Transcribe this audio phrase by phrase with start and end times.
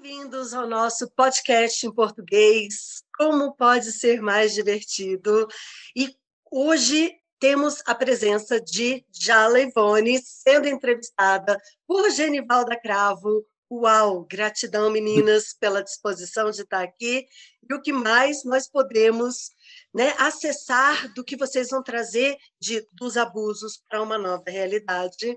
[0.00, 3.02] Bem-vindos ao nosso podcast em português.
[3.16, 5.48] Como pode ser mais divertido?
[5.94, 6.14] E
[6.52, 13.44] hoje temos a presença de Jala Ivone sendo entrevistada por Genivalda Cravo.
[13.70, 17.26] Uau, gratidão, meninas, pela disposição de estar aqui.
[17.68, 19.50] E o que mais nós podemos
[19.92, 25.36] né, acessar do que vocês vão trazer de, dos abusos para uma nova realidade.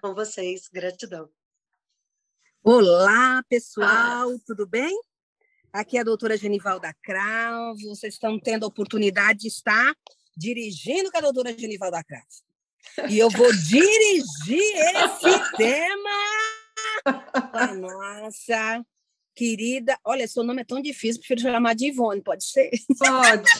[0.00, 1.28] Com vocês, gratidão.
[2.70, 4.38] Olá, pessoal, ah.
[4.46, 4.94] tudo bem?
[5.72, 7.78] Aqui é a doutora Genivalda Cravo.
[7.88, 9.94] Vocês estão tendo a oportunidade de estar
[10.36, 12.26] dirigindo com a doutora Genivalda Cravo.
[13.08, 16.10] E eu vou dirigir esse tema
[17.54, 18.84] a nossa
[19.34, 19.98] querida.
[20.04, 22.70] Olha, seu nome é tão difícil, prefiro chamar de Ivone, pode ser?
[22.98, 23.50] Pode.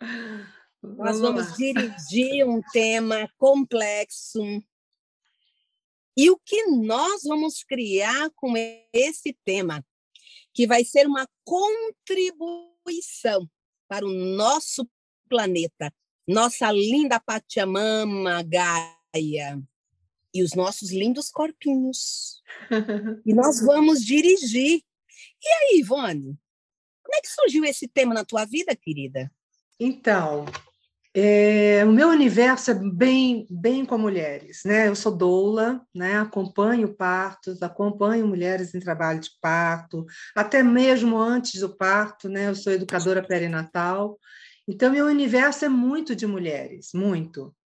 [0.94, 4.40] Nós vamos dirigir um tema complexo.
[6.16, 8.54] E o que nós vamos criar com
[8.92, 9.84] esse tema?
[10.54, 13.50] Que vai ser uma contribuição
[13.88, 14.88] para o nosso
[15.28, 15.92] planeta,
[16.26, 19.60] nossa linda Pachamama, Gaia,
[20.32, 22.42] e os nossos lindos corpinhos.
[23.24, 24.82] e nós vamos dirigir.
[25.42, 26.38] E aí, Ivone?
[27.02, 29.30] Como é que surgiu esse tema na tua vida, querida?
[29.78, 30.46] Então,
[31.18, 34.86] é, o meu universo é bem, bem com mulheres, né?
[34.86, 36.18] Eu sou doula, né?
[36.18, 42.50] Acompanho partos, acompanho mulheres em trabalho de parto, até mesmo antes do parto, né?
[42.50, 44.18] Eu sou educadora perinatal.
[44.68, 47.56] Então, meu universo é muito de mulheres, muito.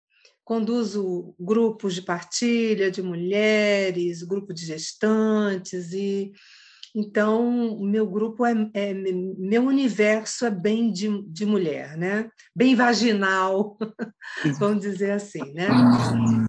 [0.45, 6.31] Conduzo grupos de partilha de mulheres, grupo de gestantes e
[6.95, 12.31] então, o meu grupo é, é, meu universo é bem de, de mulher, né?
[12.55, 13.79] Bem vaginal,
[14.59, 15.69] vamos dizer assim, né?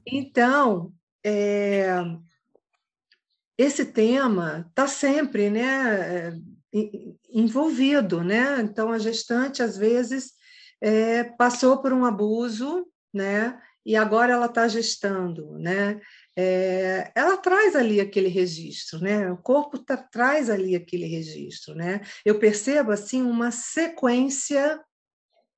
[0.06, 0.92] Então,
[1.24, 1.90] é,
[3.58, 6.32] esse tema está sempre, né?
[7.30, 8.62] envolvido, né?
[8.62, 10.32] Então, a gestante às vezes
[10.80, 13.60] é, passou por um abuso, né?
[13.86, 16.00] E agora ela está gestando, né?
[16.38, 19.32] É, ela traz ali aquele registro, né?
[19.32, 22.02] O corpo tá, traz ali aquele registro, né?
[22.26, 24.82] Eu percebo assim uma sequência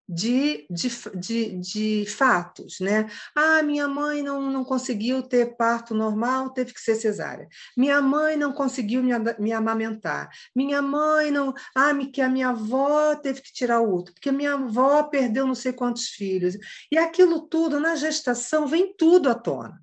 [0.07, 3.09] de, de, de, de, fatos, né?
[3.35, 7.47] Ah, minha mãe não, não conseguiu ter parto normal, teve que ser cesárea.
[7.77, 10.29] Minha mãe não conseguiu me, me amamentar.
[10.55, 11.53] Minha mãe não.
[11.75, 15.55] Ah, que a minha avó teve que tirar o útero, porque minha avó perdeu não
[15.55, 16.57] sei quantos filhos.
[16.91, 19.81] E aquilo tudo, na gestação, vem tudo à tona.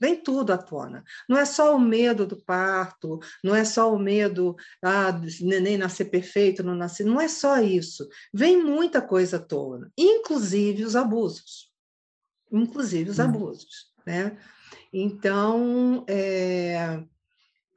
[0.00, 1.04] Vem tudo à tona.
[1.28, 5.76] Não é só o medo do parto, não é só o medo ah, do neném
[5.76, 7.04] nascer perfeito, não nascer.
[7.04, 8.08] Não é só isso.
[8.32, 11.70] Vem muita coisa à tona, inclusive os abusos.
[12.50, 13.24] Inclusive os hum.
[13.24, 13.90] abusos.
[14.06, 14.38] Né?
[14.92, 17.04] Então, é,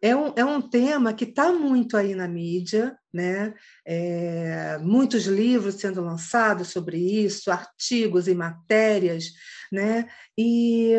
[0.01, 3.53] é, um, é um tema que está muito aí na mídia, né?
[3.85, 9.31] É, muitos livros sendo lançados sobre isso, artigos e matérias,
[9.71, 10.09] né?
[10.37, 10.95] E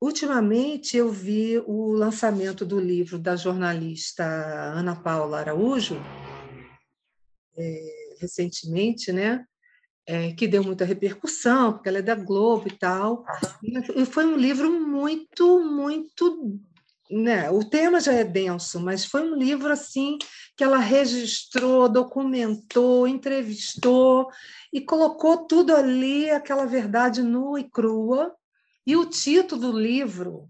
[0.00, 5.96] Ultimamente, eu vi o lançamento do livro da jornalista Ana Paula Araújo,
[7.56, 9.44] é, recentemente, né?
[10.06, 13.24] É, que deu muita repercussão, porque ela é da Globo e tal.
[13.96, 16.60] E foi um livro muito, muito.
[17.10, 17.50] Né?
[17.50, 20.18] O tema já é denso, mas foi um livro assim
[20.56, 24.28] que ela registrou, documentou, entrevistou
[24.72, 28.32] e colocou tudo ali, aquela verdade nua e crua,
[28.86, 30.48] e o título do livro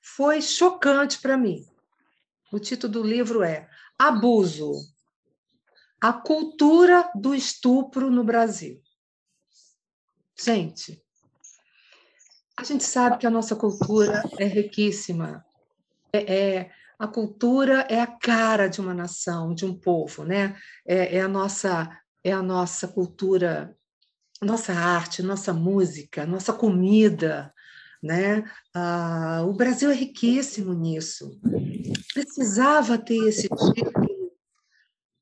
[0.00, 1.64] foi chocante para mim.
[2.52, 4.72] O título do livro é Abuso:
[6.00, 8.82] A cultura do estupro no Brasil.
[10.38, 11.02] Gente,
[12.56, 15.44] a gente sabe que a nossa cultura é riquíssima.
[16.12, 20.60] É, é, a cultura é a cara de uma nação, de um povo, né?
[20.86, 23.76] É, é a nossa é a nossa cultura
[24.42, 27.52] nossa arte, nossa música, nossa comida,
[28.02, 28.44] né?
[28.74, 31.40] Ah, o Brasil é riquíssimo nisso.
[32.12, 34.32] Precisava ter esse título,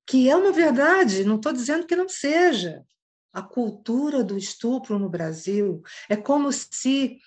[0.07, 2.85] que é uma verdade, não estou dizendo que não seja.
[3.33, 7.19] A cultura do estupro no Brasil é como se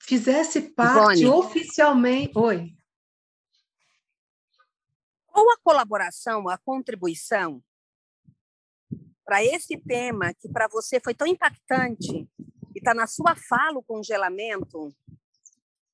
[0.00, 1.26] fizesse parte Ivone.
[1.26, 2.32] oficialmente.
[2.36, 2.74] Oi.
[5.26, 7.62] Qual a colaboração, a contribuição
[9.24, 12.28] para esse tema que para você foi tão impactante
[12.74, 14.94] e está na sua fala o congelamento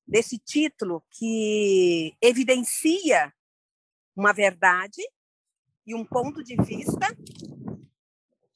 [0.05, 3.33] desse título que evidencia
[4.15, 5.01] uma verdade
[5.85, 7.07] e um ponto de vista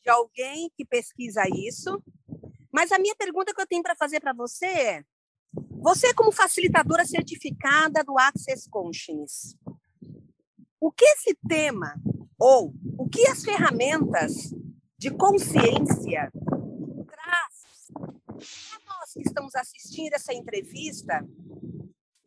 [0.04, 2.04] de alguém que pesquisa isso.
[2.72, 5.06] Mas a minha pergunta que eu tenho para fazer para você é:
[5.81, 9.57] Você, como facilitadora certificada do Access Consciousness,
[10.80, 11.95] o que esse tema,
[12.39, 14.53] ou o que as ferramentas
[14.97, 16.31] de consciência
[17.07, 21.25] traz para nós que estamos assistindo essa entrevista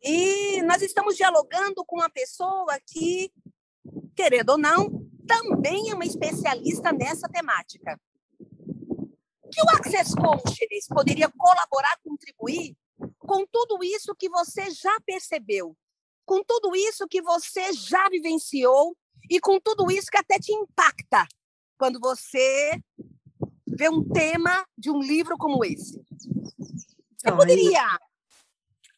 [0.01, 3.31] e nós estamos dialogando com uma pessoa que,
[4.15, 7.99] querendo ou não, também é uma especialista nessa temática.
[9.51, 12.77] Que o Access Consciousness poderia colaborar, contribuir
[13.17, 15.75] com tudo isso que você já percebeu,
[16.25, 18.95] com tudo isso que você já vivenciou
[19.29, 21.27] e com tudo isso que até te impacta
[21.77, 22.81] quando você
[23.67, 26.01] vê um tema de um livro como esse.
[27.17, 27.99] Você poderia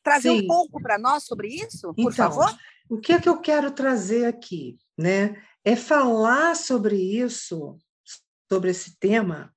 [0.04, 0.44] trazer Sim.
[0.44, 2.58] um pouco para nós sobre isso, por então, favor?
[2.90, 5.42] O que é que eu quero trazer aqui, né?
[5.64, 7.78] É falar sobre isso,
[8.52, 9.54] sobre esse tema,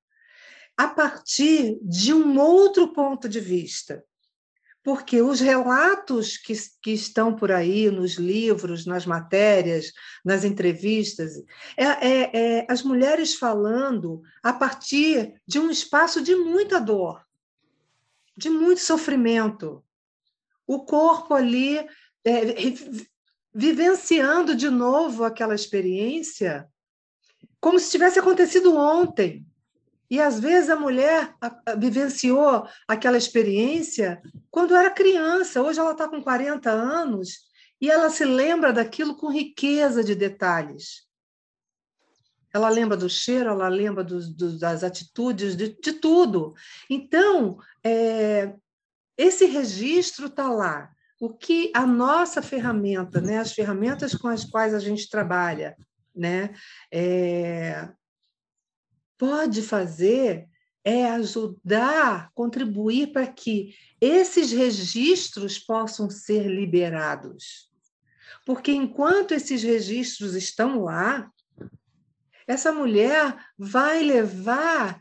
[0.76, 4.04] a partir de um outro ponto de vista.
[4.84, 9.92] Porque os relatos que, que estão por aí nos livros, nas matérias,
[10.24, 11.42] nas entrevistas,
[11.76, 17.24] é, é, é as mulheres falando a partir de um espaço de muita dor,
[18.36, 19.82] de muito sofrimento,
[20.66, 21.78] o corpo ali
[22.24, 22.40] é,
[23.54, 26.68] vivenciando de novo aquela experiência
[27.64, 29.46] como se tivesse acontecido ontem.
[30.10, 31.34] E às vezes a mulher
[31.78, 34.20] vivenciou aquela experiência
[34.50, 37.44] quando era criança, hoje ela está com 40 anos
[37.80, 41.04] e ela se lembra daquilo com riqueza de detalhes.
[42.52, 46.54] Ela lembra do cheiro, ela lembra do, do, das atitudes, de, de tudo.
[46.88, 48.54] Então, é,
[49.18, 50.90] esse registro está lá.
[51.20, 55.76] O que a nossa ferramenta, né, as ferramentas com as quais a gente trabalha,
[56.14, 56.54] né,
[56.92, 57.88] é,
[59.24, 60.46] pode fazer
[60.84, 67.70] é ajudar, contribuir para que esses registros possam ser liberados.
[68.44, 71.30] Porque enquanto esses registros estão lá,
[72.46, 75.00] essa mulher vai levar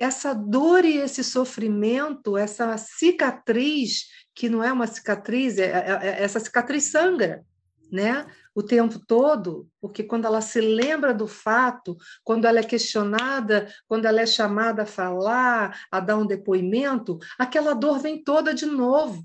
[0.00, 6.22] essa dor e esse sofrimento, essa cicatriz, que não é uma cicatriz, é, é, é,
[6.22, 7.44] essa cicatriz sangra,
[7.92, 8.26] né?
[8.58, 14.06] O tempo todo, porque quando ela se lembra do fato, quando ela é questionada, quando
[14.06, 19.24] ela é chamada a falar, a dar um depoimento, aquela dor vem toda de novo.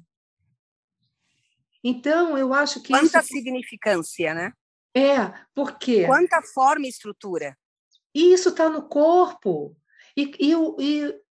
[1.84, 2.94] Então, eu acho que.
[2.94, 3.30] Quanta isso...
[3.30, 4.54] significância, né?
[4.96, 6.06] É, porque.
[6.06, 7.58] Quanta forma e estrutura.
[8.14, 9.76] E isso está no corpo.
[10.16, 11.22] E, e, e,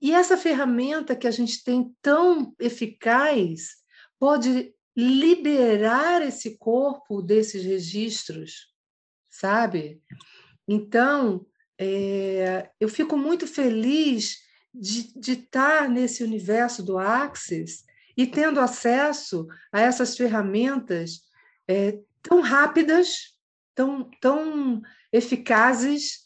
[0.00, 3.78] e essa ferramenta que a gente tem tão eficaz
[4.16, 8.66] pode liberar esse corpo desses registros,
[9.30, 10.02] sabe?
[10.66, 11.46] Então,
[11.78, 14.38] é, eu fico muito feliz
[14.74, 17.84] de, de estar nesse universo do Axis
[18.16, 21.20] e tendo acesso a essas ferramentas
[21.68, 23.36] é, tão rápidas,
[23.76, 26.24] tão, tão eficazes,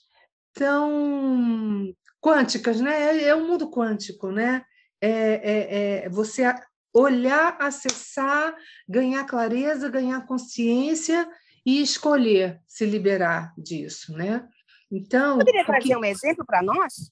[0.55, 3.19] tão quânticas, né?
[3.19, 4.65] É, é um mundo quântico, né?
[4.99, 6.45] É, é, é, você
[6.93, 8.55] olhar, acessar,
[8.89, 11.29] ganhar clareza, ganhar consciência
[11.65, 14.47] e escolher se liberar disso, né?
[14.91, 15.97] Então, poderia trazer que...
[15.97, 17.11] um exemplo para nós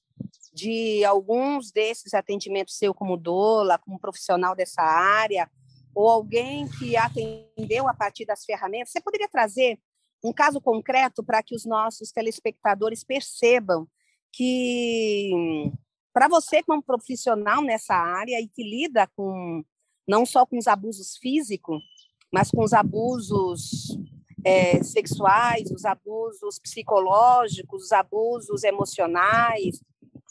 [0.53, 5.49] de alguns desses atendimentos seu como doula, como profissional dessa área,
[5.95, 8.91] ou alguém que atendeu a partir das ferramentas?
[8.91, 9.79] Você poderia trazer
[10.23, 13.87] um caso concreto para que os nossos telespectadores percebam
[14.31, 15.71] que
[16.13, 19.63] para você como profissional nessa área e que lida com
[20.11, 21.81] não só com os abusos físicos,
[22.33, 23.97] mas com os abusos
[24.43, 29.81] é, sexuais, os abusos psicológicos, os abusos emocionais,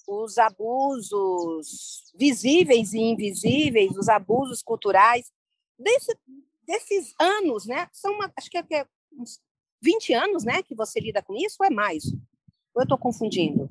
[0.07, 5.33] os abusos visíveis e invisíveis, os abusos culturais,
[5.79, 6.15] desse,
[6.67, 7.89] desses anos, né?
[7.91, 8.87] São, uma, acho que é, é
[9.19, 9.41] uns
[9.83, 12.05] 20 anos, né, que você lida com isso, ou é mais?
[12.75, 13.67] Ou eu estou confundindo?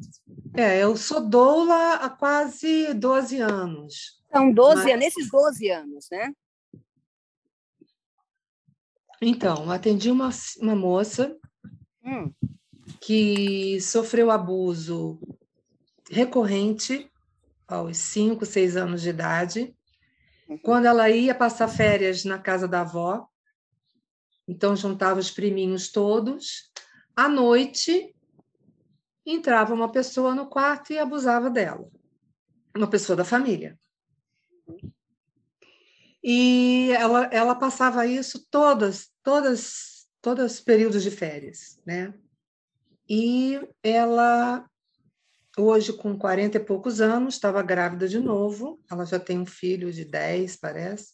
[0.57, 4.18] É, eu sou doula há quase 12 anos.
[4.31, 4.85] São 12 mas...
[4.85, 6.33] anos, nesses 12 anos, né?
[9.21, 10.29] Então, atendi uma,
[10.61, 11.35] uma moça
[12.03, 12.31] hum.
[13.01, 15.19] que sofreu abuso
[16.09, 17.11] recorrente
[17.67, 19.75] aos 5, 6 anos de idade,
[20.47, 20.57] uhum.
[20.59, 23.27] quando ela ia passar férias na casa da avó.
[24.47, 26.71] Então, juntava os priminhos todos.
[27.15, 28.15] À noite,
[29.25, 31.87] entrava uma pessoa no quarto e abusava dela,
[32.75, 33.77] uma pessoa da família.
[36.23, 42.13] E ela, ela passava isso todas, todas, todos os períodos de férias, né?
[43.09, 44.69] E ela,
[45.57, 48.79] hoje com 40 e poucos anos, estava grávida de novo.
[48.91, 51.13] Ela já tem um filho de 10, parece.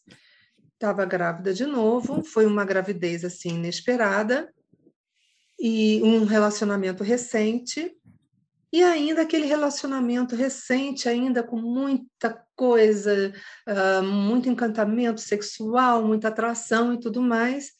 [0.73, 2.23] Estava grávida de novo.
[2.23, 4.53] Foi uma gravidez assim inesperada
[5.57, 7.95] e um relacionamento recente.
[8.75, 13.33] E ainda aquele relacionamento recente, ainda com muita coisa,
[13.65, 17.71] uh, muito encantamento sexual, muita atração e tudo mais.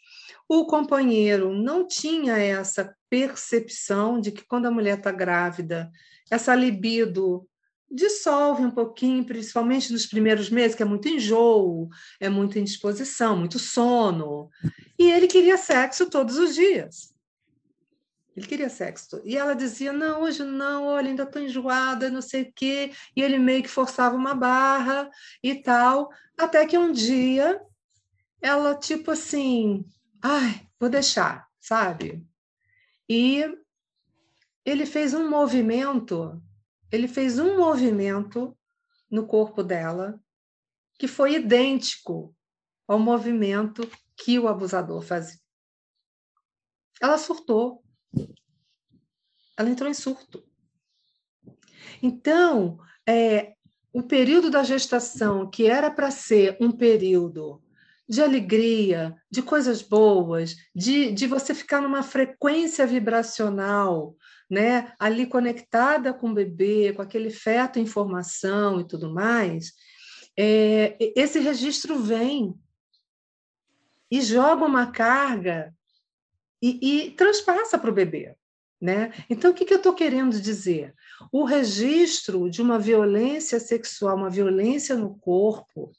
[0.47, 5.91] O companheiro não tinha essa percepção de que quando a mulher está grávida,
[6.31, 7.45] essa libido
[7.91, 11.89] dissolve um pouquinho, principalmente nos primeiros meses, que é muito enjoo,
[12.21, 14.49] é muita indisposição, muito sono.
[14.97, 17.13] E ele queria sexo todos os dias.
[18.35, 19.21] Ele queria sexo.
[19.23, 22.91] E ela dizia: Não, hoje não, olha, ainda estou enjoada, não sei o quê.
[23.15, 25.09] E ele meio que forçava uma barra
[25.41, 26.09] e tal.
[26.37, 27.61] Até que um dia
[28.41, 29.85] ela, tipo assim,
[30.21, 32.27] ai, vou deixar, sabe?
[33.07, 33.43] E
[34.65, 36.41] ele fez um movimento,
[36.91, 38.57] ele fez um movimento
[39.09, 40.19] no corpo dela
[40.97, 42.35] que foi idêntico
[42.87, 45.39] ao movimento que o abusador fazia.
[47.01, 47.84] Ela surtou.
[49.57, 50.43] Ela entrou em surto.
[52.01, 53.53] Então, é,
[53.93, 57.62] o período da gestação, que era para ser um período
[58.07, 64.15] de alegria, de coisas boas, de, de você ficar numa frequência vibracional,
[64.50, 69.74] né, ali conectada com o bebê, com aquele feto em formação e tudo mais,
[70.38, 72.53] é, esse registro vem
[74.12, 75.74] e joga uma carga
[76.65, 78.36] e, e transpassa para o bebê.
[78.81, 79.13] Né?
[79.29, 80.93] Então, o que, que eu estou querendo dizer?
[81.31, 85.91] O registro de uma violência sexual, uma violência no corpo,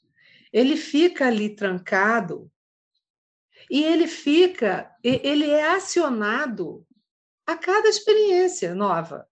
[0.51, 2.51] ele fica ali trancado
[3.69, 6.85] e ele fica, ele é acionado
[7.45, 9.27] a cada experiência nova.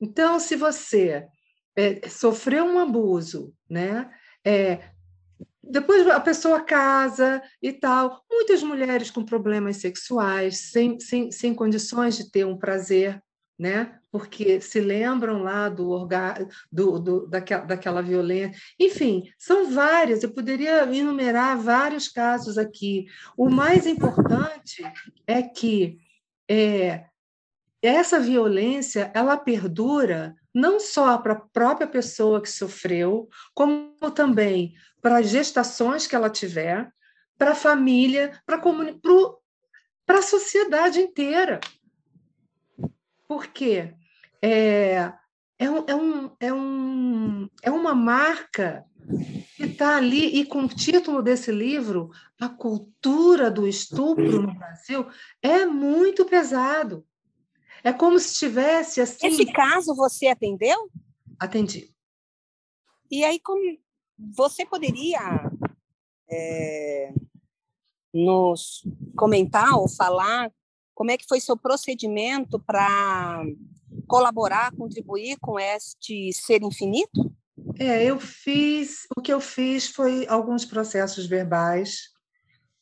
[0.00, 1.26] Então, se você
[1.74, 4.10] é, sofreu um abuso, né?
[4.44, 4.90] É,
[5.70, 8.22] depois a pessoa casa e tal.
[8.30, 13.22] Muitas mulheres com problemas sexuais, sem, sem, sem condições de ter um prazer
[13.58, 13.98] né?
[14.10, 16.46] Porque se lembram lá do, orga...
[16.70, 18.58] do, do daquela, daquela violência.
[18.78, 23.06] Enfim, são várias, eu poderia enumerar vários casos aqui.
[23.36, 24.82] O mais importante
[25.26, 25.98] é que
[26.48, 27.06] é,
[27.82, 34.74] essa violência ela perdura não só para a própria pessoa que sofreu, como também
[35.06, 36.90] para as gestações que ela tiver,
[37.38, 41.60] para a família, para a sociedade inteira
[43.26, 43.94] porque
[44.40, 45.12] é,
[45.58, 48.84] é, um, é, um, é, um, é uma marca
[49.56, 52.10] que está ali, e com o título desse livro,
[52.40, 55.06] A Cultura do Estupro no Brasil,
[55.40, 57.06] é muito pesado.
[57.84, 59.28] É como se tivesse assim.
[59.28, 60.90] Esse caso você atendeu?
[61.38, 61.94] Atendi.
[63.08, 63.62] E aí, como
[64.18, 65.50] você poderia
[66.30, 67.12] é,
[68.12, 68.82] nos
[69.16, 70.50] comentar ou falar
[70.94, 73.44] como é que foi seu procedimento para
[74.08, 77.34] colaborar, contribuir com este ser infinito?
[77.78, 82.08] É, eu fiz, o que eu fiz foi alguns processos verbais.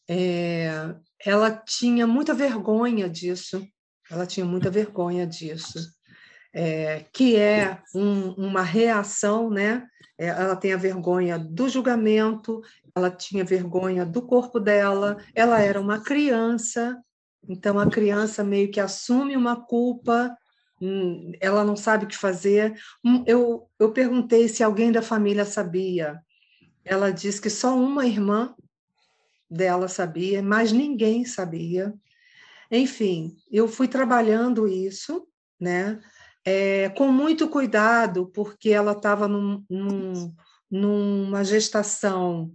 [0.09, 3.67] É, ela tinha muita vergonha disso,
[4.09, 5.81] ela tinha muita vergonha disso,
[6.55, 9.85] é, que é um, uma reação, né?
[10.19, 12.61] É, ela tem a vergonha do julgamento,
[12.95, 17.03] ela tinha vergonha do corpo dela, ela era uma criança,
[17.49, 20.37] então, a criança meio que assume uma culpa,
[20.81, 22.75] hum, ela não sabe o que fazer.
[23.05, 26.21] Hum, eu, eu perguntei se alguém da família sabia.
[26.85, 28.55] Ela disse que só uma irmã
[29.51, 31.95] dela sabia, mas ninguém sabia.
[32.71, 35.27] Enfim, eu fui trabalhando isso,
[35.61, 36.01] né?
[36.45, 40.35] É, com muito cuidado, porque ela estava num, num,
[40.71, 42.53] numa gestação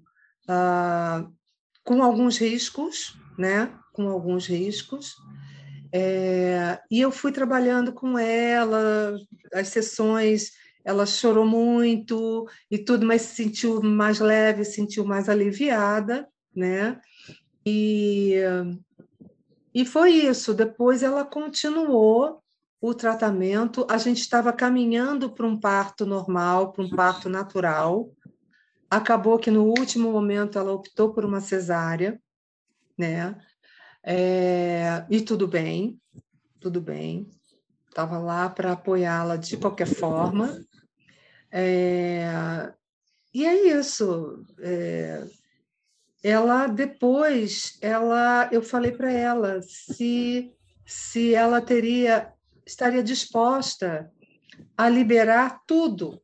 [0.47, 1.27] ah,
[1.83, 3.73] com alguns riscos, né?
[3.93, 5.15] com alguns riscos.
[5.91, 9.17] É, e eu fui trabalhando com ela,
[9.53, 10.51] as sessões,
[10.85, 16.99] ela chorou muito e tudo, mas se sentiu mais leve, se sentiu mais aliviada, né?
[17.65, 18.35] E,
[19.73, 20.53] e foi isso.
[20.53, 22.41] Depois ela continuou
[22.81, 28.09] o tratamento, a gente estava caminhando para um parto normal, para um parto natural.
[28.89, 32.19] Acabou que no último momento ela optou por uma cesárea,
[32.97, 33.35] né?
[34.01, 35.99] É, e tudo bem,
[36.59, 37.29] tudo bem.
[37.87, 40.57] Estava lá para apoiá-la de qualquer forma.
[41.51, 42.71] É,
[43.33, 44.45] e é isso.
[44.59, 45.27] É,
[46.23, 50.55] ela depois, ela, eu falei para ela se
[50.89, 52.33] se ela teria
[52.69, 54.11] estaria disposta
[54.77, 56.21] a liberar tudo,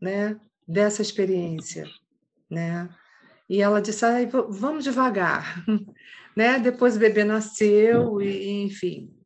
[0.00, 1.86] né, dessa experiência,
[2.50, 2.88] né?
[3.48, 4.16] E ela disse: ah,
[4.48, 5.64] vamos devagar,
[6.36, 6.58] né?
[6.58, 9.16] Depois o bebê nasceu e, enfim,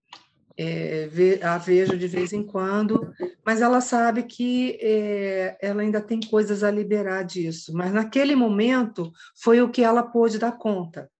[0.56, 1.08] é,
[1.42, 3.12] a vejo de vez em quando,
[3.44, 7.72] mas ela sabe que é, ela ainda tem coisas a liberar disso.
[7.74, 9.10] Mas naquele momento
[9.42, 11.10] foi o que ela pôde dar conta.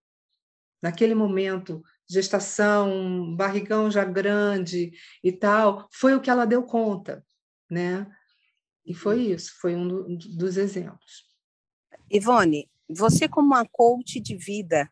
[0.82, 7.24] Naquele momento, gestação, barrigão já grande e tal, foi o que ela deu conta,
[7.70, 8.06] né?
[8.84, 11.24] E foi isso, foi um dos exemplos.
[12.10, 14.90] Ivone, você como uma coach de vida,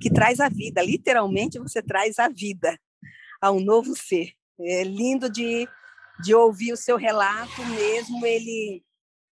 [0.00, 2.78] que traz a vida, literalmente você traz a vida
[3.40, 4.32] a um novo ser.
[4.60, 5.68] É lindo de,
[6.22, 8.84] de ouvir o seu relato, mesmo ele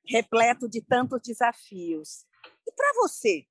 [0.06, 2.26] repleto de tantos desafios.
[2.66, 3.47] E para você,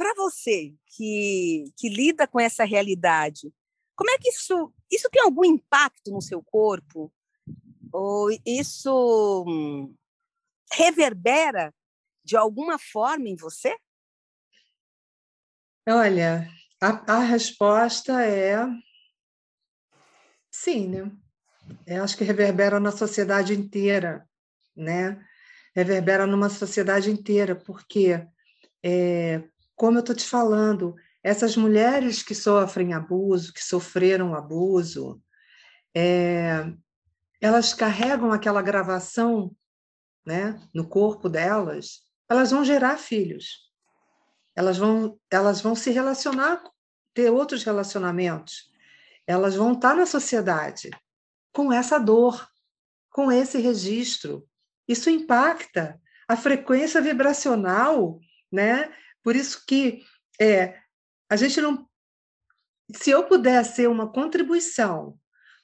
[0.00, 3.52] para você que, que lida com essa realidade,
[3.94, 7.12] como é que isso, isso tem algum impacto no seu corpo?
[7.92, 9.44] Ou isso
[10.72, 11.70] reverbera
[12.24, 13.76] de alguma forma em você?
[15.86, 16.48] Olha,
[16.80, 18.56] a, a resposta é
[20.50, 21.12] sim, né?
[21.86, 24.26] Eu acho que reverbera na sociedade inteira,
[24.74, 25.22] né?
[25.76, 28.26] Reverbera numa sociedade inteira, porque,
[28.82, 29.44] é,
[29.80, 35.18] como eu estou te falando, essas mulheres que sofrem abuso, que sofreram abuso,
[35.96, 36.70] é,
[37.40, 39.56] elas carregam aquela gravação
[40.22, 43.70] né, no corpo delas elas vão gerar filhos.
[44.54, 46.62] Elas vão, elas vão se relacionar,
[47.14, 48.70] ter outros relacionamentos.
[49.26, 50.90] Elas vão estar na sociedade
[51.52, 52.46] com essa dor,
[53.08, 54.46] com esse registro.
[54.86, 58.20] Isso impacta a frequência vibracional,
[58.52, 58.94] né?
[59.22, 60.02] Por isso que
[60.40, 60.78] é,
[61.28, 61.88] a gente não.
[62.94, 65.18] Se eu puder ser uma contribuição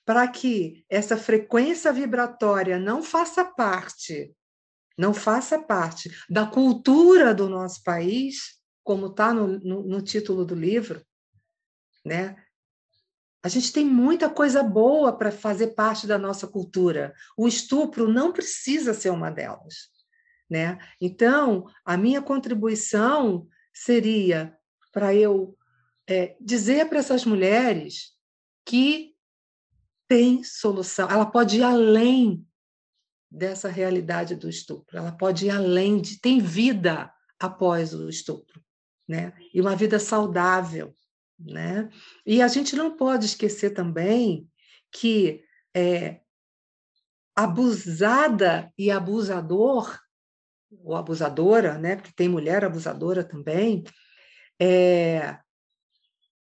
[0.04, 4.36] para que essa frequência vibratória não faça parte
[4.98, 10.54] não faça parte da cultura do nosso país, como está no, no, no, título do
[10.54, 11.04] livro,
[12.04, 12.36] né?
[13.42, 17.14] A gente tem muita coisa boa para fazer parte da nossa cultura.
[17.36, 19.88] O estupro não precisa ser uma delas,
[20.48, 20.78] né?
[21.00, 24.56] Então, a minha contribuição seria
[24.92, 25.56] para eu
[26.08, 28.14] é, dizer para essas mulheres
[28.64, 29.14] que
[30.08, 31.08] tem solução.
[31.10, 32.46] Ela pode ir além
[33.30, 34.96] dessa realidade do estupro.
[34.96, 38.62] Ela pode ir além de tem vida após o estupro,
[39.06, 39.32] né?
[39.52, 40.94] E uma vida saudável,
[41.38, 41.90] né?
[42.24, 44.48] E a gente não pode esquecer também
[44.90, 46.20] que é,
[47.34, 50.00] abusada e abusador
[50.82, 51.96] ou abusadora, né?
[51.96, 53.84] Porque tem mulher abusadora também,
[54.60, 55.38] é,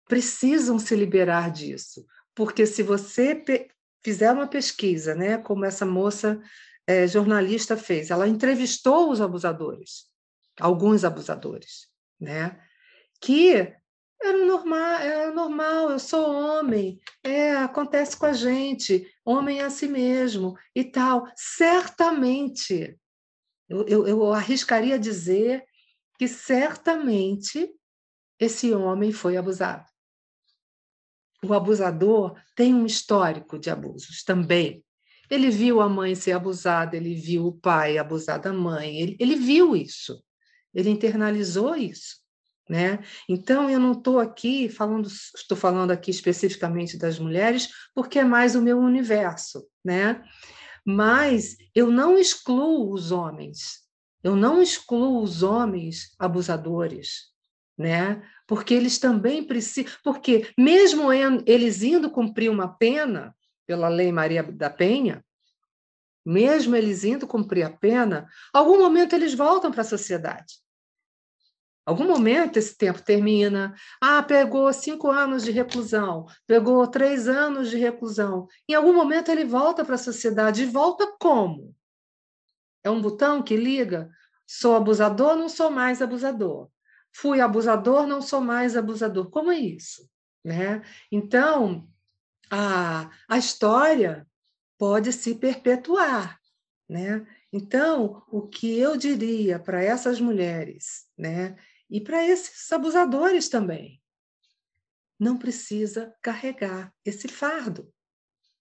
[0.08, 3.44] precisam se liberar disso, porque se você
[4.04, 6.40] fizer uma pesquisa, né, como essa moça
[6.86, 10.06] é, jornalista fez, ela entrevistou os abusadores,
[10.60, 11.88] alguns abusadores,
[12.20, 12.60] né,
[13.20, 13.74] que
[14.22, 19.88] era normal, era normal, eu sou homem, é, acontece com a gente, homem é assim
[19.88, 21.28] mesmo e tal.
[21.36, 22.98] Certamente,
[23.70, 25.64] eu, eu, eu arriscaria dizer
[26.18, 27.70] que certamente
[28.40, 29.86] esse homem foi abusado
[31.46, 34.84] o abusador tem um histórico de abusos também.
[35.30, 39.36] Ele viu a mãe ser abusada, ele viu o pai abusar da mãe, ele, ele
[39.36, 40.24] viu isso,
[40.74, 42.24] ele internalizou isso.
[42.68, 43.00] Né?
[43.30, 48.56] Então, eu não estou aqui falando, estou falando aqui especificamente das mulheres, porque é mais
[48.56, 50.24] o meu universo, né?
[50.86, 53.82] Mas eu não excluo os homens,
[54.24, 57.32] eu não excluo os homens abusadores,
[57.76, 58.24] né?
[58.48, 61.12] Porque eles também precisam, porque mesmo
[61.46, 65.26] eles indo cumprir uma pena pela Lei Maria da Penha,
[66.24, 70.65] mesmo eles indo cumprir a pena, algum momento eles voltam para a sociedade.
[71.86, 73.76] Algum momento esse tempo termina.
[74.02, 78.48] Ah, pegou cinco anos de reclusão, pegou três anos de reclusão.
[78.68, 80.64] Em algum momento ele volta para a sociedade.
[80.64, 81.76] E volta como?
[82.84, 84.10] É um botão que liga?
[84.48, 86.70] Sou abusador, não sou mais abusador
[87.16, 89.30] fui abusador, não sou mais abusador.
[89.30, 90.10] Como é isso?
[90.44, 90.82] Né?
[91.10, 91.88] Então,
[92.52, 94.28] a, a história
[94.78, 96.38] pode se perpetuar.
[96.90, 97.26] Né?
[97.54, 101.56] Então, o que eu diria para essas mulheres, né?
[101.90, 104.02] E para esses abusadores também,
[105.20, 107.92] não precisa carregar esse fardo.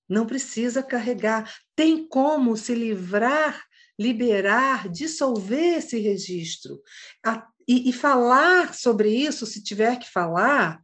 [0.08, 1.52] Não precisa carregar.
[1.74, 3.64] Tem como se livrar,
[3.98, 6.80] liberar, dissolver esse registro.
[7.24, 10.80] A, e, e falar sobre isso, se tiver que falar,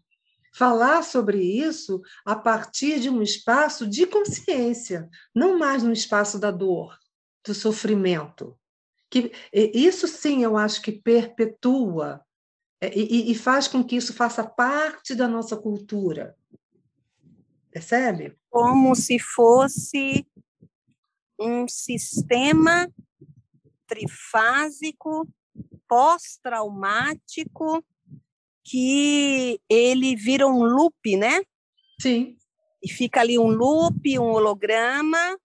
[0.55, 6.51] falar sobre isso a partir de um espaço de consciência, não mais no espaço da
[6.51, 6.99] dor,
[7.47, 8.59] do sofrimento.
[9.11, 12.25] Que isso sim eu acho que perpetua
[12.83, 16.37] e, e faz com que isso faça parte da nossa cultura.
[17.71, 18.37] Percebe?
[18.49, 20.27] Como se fosse
[21.39, 22.91] um sistema
[23.87, 25.29] trifásico,
[25.89, 27.85] pós-traumático,
[28.65, 31.43] que ele vira um loop, né?
[32.01, 32.37] Sim.
[32.83, 35.39] E fica ali um loop, um holograma,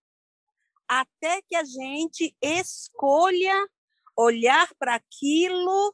[0.87, 3.67] até que a gente escolha
[4.15, 5.93] olhar para aquilo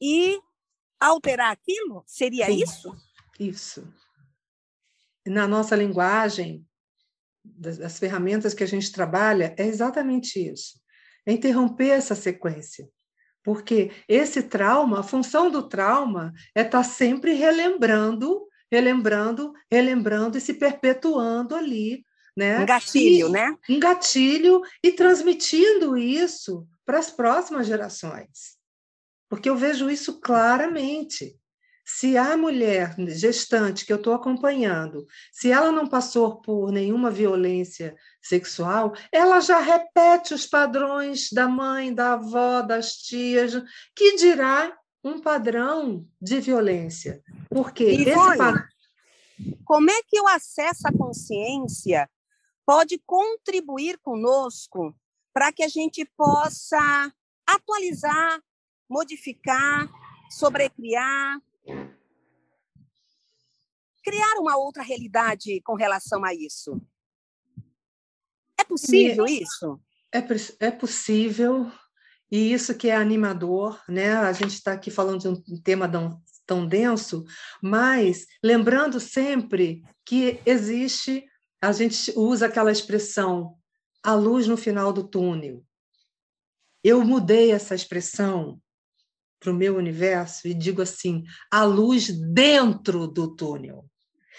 [0.00, 0.40] e
[1.00, 2.04] alterar aquilo?
[2.06, 2.62] Seria Sim.
[2.62, 2.96] isso?
[3.38, 3.94] Isso.
[5.26, 6.66] Na nossa linguagem,
[7.44, 10.78] das, das ferramentas que a gente trabalha, é exatamente isso.
[11.26, 12.88] É interromper essa sequência.
[13.42, 20.40] Porque esse trauma, a função do trauma é estar tá sempre relembrando, relembrando, relembrando e
[20.40, 22.04] se perpetuando ali,
[22.36, 22.60] né?
[22.60, 23.56] Um gatilho, e, né?
[23.68, 28.59] Um gatilho e transmitindo isso para as próximas gerações.
[29.30, 31.38] Porque eu vejo isso claramente.
[31.86, 37.96] Se a mulher gestante que eu estou acompanhando, se ela não passou por nenhuma violência
[38.22, 43.54] sexual, ela já repete os padrões da mãe, da avó, das tias,
[43.96, 47.22] que dirá um padrão de violência.
[47.48, 48.62] Porque esse padrão.
[49.64, 52.08] Como é que o acesso à consciência
[52.66, 54.94] pode contribuir conosco
[55.32, 57.12] para que a gente possa
[57.46, 58.40] atualizar,
[58.90, 59.88] modificar,
[60.28, 61.40] sobrecriar,
[64.02, 66.80] criar uma outra realidade com relação a isso.
[68.58, 69.80] É possível isso?
[70.12, 70.18] É,
[70.66, 71.70] é possível,
[72.30, 74.12] e isso que é animador, né?
[74.14, 77.24] A gente está aqui falando de um tema tão, tão denso,
[77.62, 81.24] mas lembrando sempre que existe,
[81.62, 83.56] a gente usa aquela expressão,
[84.02, 85.64] a luz no final do túnel.
[86.82, 88.60] Eu mudei essa expressão
[89.40, 93.86] para o meu universo e digo assim: a luz dentro do túnel.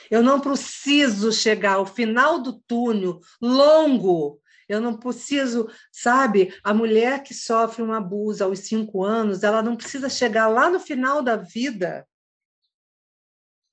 [0.09, 4.39] Eu não preciso chegar ao final do túnel longo.
[4.69, 9.75] Eu não preciso, sabe, a mulher que sofre um abuso aos cinco anos, ela não
[9.75, 12.07] precisa chegar lá no final da vida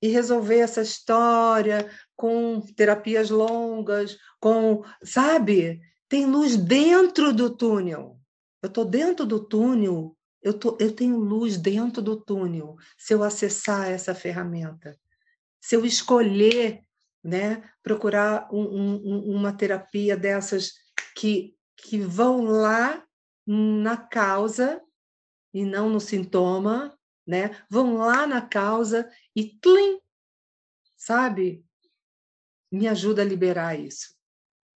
[0.03, 8.19] e resolver essa história com terapias longas, com, sabe, tem luz dentro do túnel.
[8.61, 10.18] Eu estou dentro do túnel
[10.49, 14.99] eu, tô, eu tenho luz dentro do túnel se eu acessar essa ferramenta.
[15.61, 16.83] Se eu escolher
[17.23, 20.73] né, procurar um, um, uma terapia dessas
[21.15, 23.05] que, que vão lá
[23.47, 24.81] na causa
[25.53, 27.51] e não no sintoma, né?
[27.69, 30.01] Vão lá na causa e tlim,
[30.97, 31.63] sabe?
[32.73, 34.15] Me ajuda a liberar isso,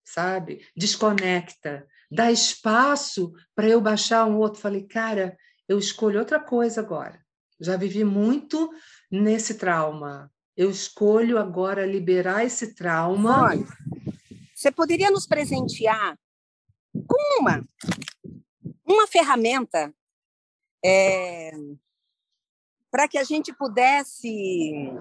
[0.05, 0.67] sabe?
[0.77, 4.61] Desconecta, dá espaço para eu baixar um outro.
[4.61, 5.37] Falei, cara,
[5.73, 7.25] eu escolho outra coisa agora.
[7.59, 8.71] Já vivi muito
[9.11, 10.31] nesse trauma.
[10.55, 13.45] Eu escolho agora liberar esse trauma.
[13.45, 13.67] Olha,
[14.55, 16.19] você poderia nos presentear
[16.93, 17.67] com uma,
[18.85, 19.95] uma ferramenta
[20.85, 21.53] é,
[22.91, 24.93] para que a gente pudesse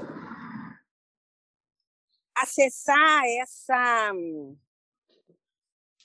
[2.33, 4.13] acessar essa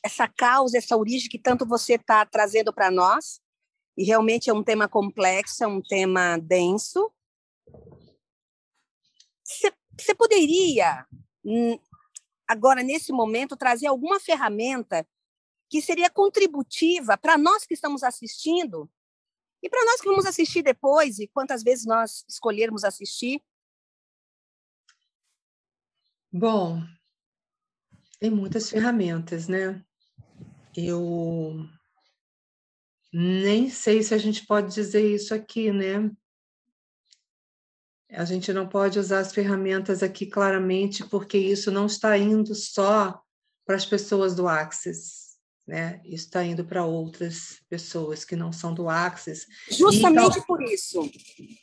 [0.05, 3.41] essa causa, essa origem que tanto você está trazendo para nós
[3.97, 7.11] e realmente é um tema complexo, é um tema denso.
[9.99, 11.07] Você poderia,
[11.45, 11.79] hum,
[12.47, 15.07] agora, nesse momento, trazer alguma ferramenta
[15.69, 18.91] que seria contributiva para nós que estamos assistindo
[19.63, 23.43] e para nós que vamos assistir depois e quantas vezes nós escolhermos assistir?
[26.31, 26.83] Bom,
[28.21, 29.83] tem muitas ferramentas, né?
[30.77, 31.67] Eu
[33.19, 36.11] nem sei se a gente pode dizer isso aqui, né?
[38.11, 43.19] A gente não pode usar as ferramentas aqui claramente, porque isso não está indo só
[43.65, 45.99] para as pessoas do Axis, né?
[46.05, 49.47] Isso está indo para outras pessoas que não são do Axis.
[49.71, 51.11] Justamente então, por isso.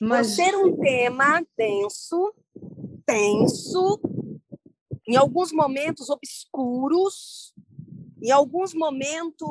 [0.01, 0.29] Mas...
[0.29, 2.33] Por ser um tema denso,
[3.05, 3.99] tenso,
[5.07, 7.53] em alguns momentos obscuros,
[8.19, 9.47] em alguns momentos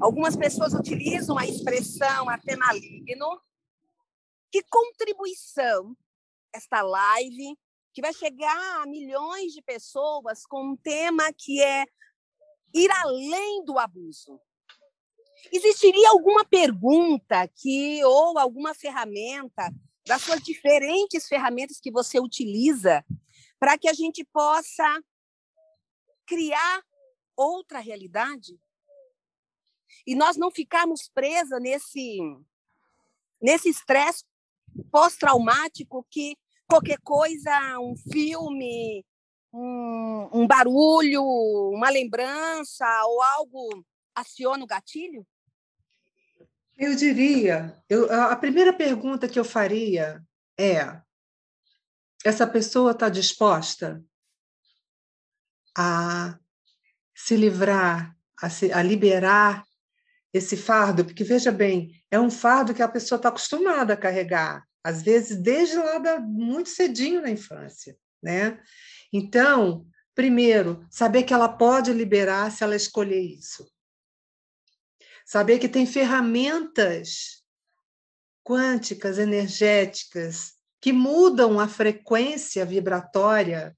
[0.00, 3.40] Algumas pessoas utilizam a expressão até maligno.
[4.50, 5.96] Que contribuição
[6.52, 7.58] esta live,
[7.92, 11.84] que vai chegar a milhões de pessoas com um tema que é
[12.72, 14.40] ir além do abuso.
[15.52, 19.70] Existiria alguma pergunta que ou alguma ferramenta
[20.06, 23.04] das suas diferentes ferramentas que você utiliza
[23.58, 25.02] para que a gente possa
[26.26, 26.82] criar
[27.36, 28.58] outra realidade
[30.08, 32.18] e nós não ficarmos presas nesse
[33.42, 34.24] nesse estresse
[34.90, 36.34] pós-traumático que
[36.66, 39.04] qualquer coisa, um filme,
[39.52, 45.26] um, um barulho, uma lembrança ou algo aciona o gatilho?
[46.78, 50.24] Eu diria, eu, a primeira pergunta que eu faria
[50.58, 51.02] é:
[52.24, 54.02] essa pessoa está disposta
[55.76, 56.38] a
[57.14, 59.67] se livrar, a, se, a liberar
[60.32, 61.04] esse fardo?
[61.04, 65.36] Porque, veja bem, é um fardo que a pessoa está acostumada a carregar, às vezes
[65.36, 67.96] desde lá da, muito cedinho na infância.
[68.22, 68.60] Né?
[69.12, 73.66] Então, primeiro, saber que ela pode liberar se ela escolher isso.
[75.24, 77.44] Saber que tem ferramentas
[78.42, 83.76] quânticas, energéticas, que mudam a frequência vibratória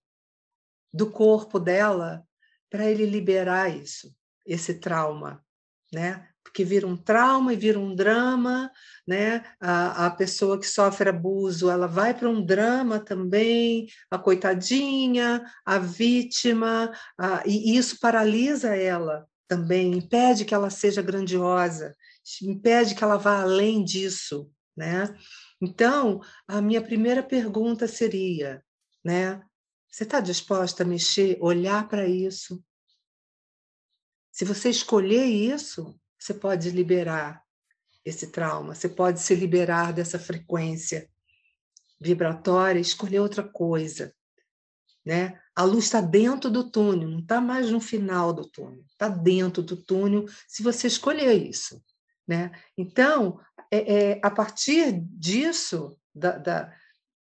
[0.93, 2.25] do corpo dela
[2.71, 4.15] para ele liberar isso,
[4.47, 5.45] esse trauma,
[5.93, 6.30] né?
[6.51, 8.71] Porque vira um trauma e vira um drama,
[9.07, 9.45] né?
[9.61, 15.79] A, a pessoa que sofre abuso, ela vai para um drama também, a coitadinha, a
[15.79, 21.97] vítima, a, e isso paralisa ela também impede que ela seja grandiosa,
[22.43, 25.13] impede que ela vá além disso, né?
[25.61, 28.65] Então, a minha primeira pergunta seria,
[29.05, 29.43] né?
[29.89, 32.63] Você está disposta a mexer, olhar para isso?
[34.31, 37.43] Se você escolher isso, você pode liberar
[38.05, 41.09] esse trauma, você pode se liberar dessa frequência
[42.01, 44.15] vibratória, escolher outra coisa,
[45.05, 45.41] né?
[45.57, 49.63] A luz está dentro do túnel, não está mais no final do túnel, está dentro
[49.63, 51.83] do túnel, se você escolher isso.
[52.27, 52.53] Né?
[52.79, 56.73] Então, é, é, a partir disso, da, da,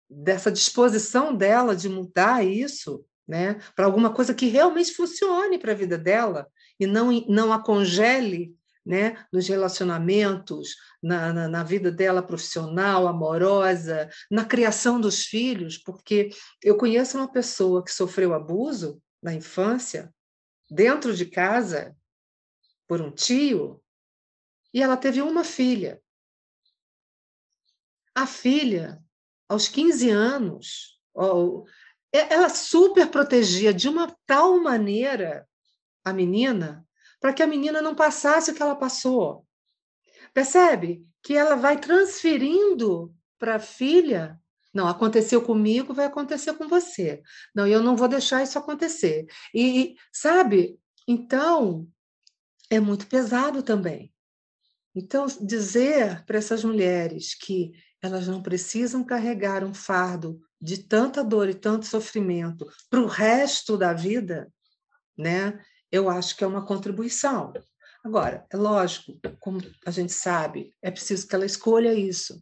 [0.08, 5.76] dessa disposição dela de mudar isso né, para alguma coisa que realmente funcione para a
[5.76, 8.55] vida dela e não, não a congele
[8.86, 16.30] né, nos relacionamentos, na, na, na, vida dela profissional, amorosa, na criação dos filhos, porque
[16.62, 20.14] eu conheço uma pessoa que sofreu abuso na infância,
[20.70, 21.96] dentro de casa,
[22.86, 23.82] por um tio,
[24.72, 26.00] e ela teve uma filha.
[28.14, 29.02] A filha,
[29.48, 31.00] aos 15 anos,
[32.12, 35.48] ela super protegia de uma tal maneira
[36.04, 36.85] a menina
[37.26, 39.44] para que a menina não passasse o que ela passou.
[40.32, 41.04] Percebe?
[41.20, 44.40] Que ela vai transferindo para a filha.
[44.72, 47.20] Não, aconteceu comigo, vai acontecer com você.
[47.52, 49.26] Não, eu não vou deixar isso acontecer.
[49.52, 50.78] E, sabe?
[51.08, 51.88] Então,
[52.70, 54.14] é muito pesado também.
[54.94, 61.48] Então, dizer para essas mulheres que elas não precisam carregar um fardo de tanta dor
[61.48, 64.48] e tanto sofrimento para o resto da vida,
[65.18, 65.60] né?
[65.96, 67.52] Eu acho que é uma contribuição.
[68.04, 72.40] Agora, é lógico, como a gente sabe, é preciso que ela escolha isso,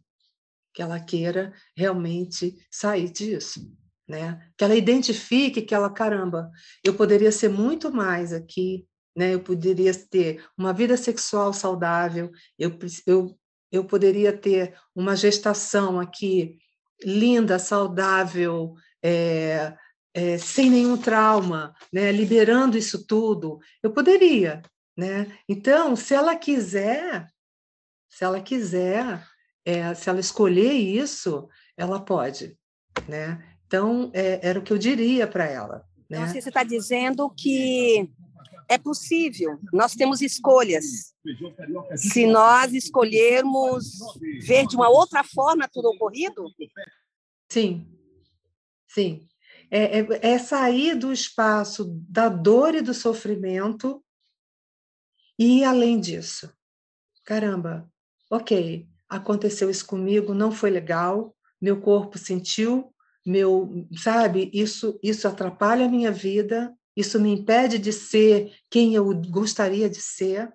[0.73, 3.71] que ela queira realmente sair disso,
[4.07, 4.39] né?
[4.57, 6.51] Que ela identifique que ela, caramba,
[6.83, 9.33] eu poderia ser muito mais aqui, né?
[9.33, 13.39] Eu poderia ter uma vida sexual saudável, eu, eu,
[13.71, 16.59] eu poderia ter uma gestação aqui
[17.03, 19.75] linda, saudável, é,
[20.15, 24.61] é, sem nenhum trauma, né, liberando isso tudo, eu poderia,
[24.97, 25.37] né?
[25.47, 27.29] Então, se ela quiser,
[28.09, 29.27] se ela quiser,
[29.65, 32.57] é, se ela escolher isso, ela pode,
[33.09, 33.43] né?
[33.67, 35.85] Então, é, era o que eu diria para ela.
[36.09, 36.19] Né?
[36.19, 38.09] Então, você está dizendo que
[38.69, 41.13] é possível, nós temos escolhas.
[41.97, 43.97] Se nós escolhermos
[44.47, 46.45] ver de uma outra forma tudo ocorrido?
[47.49, 47.85] Sim,
[48.87, 49.27] sim
[49.69, 54.03] é, é, é sair do espaço da dor e do sofrimento
[55.37, 56.51] e ir além disso.
[57.23, 57.89] Caramba,
[58.29, 62.93] ok, aconteceu isso comigo, não foi legal, meu corpo sentiu,
[63.25, 69.13] meu, sabe, isso isso atrapalha a minha vida, isso me impede de ser quem eu
[69.29, 70.51] gostaria de ser,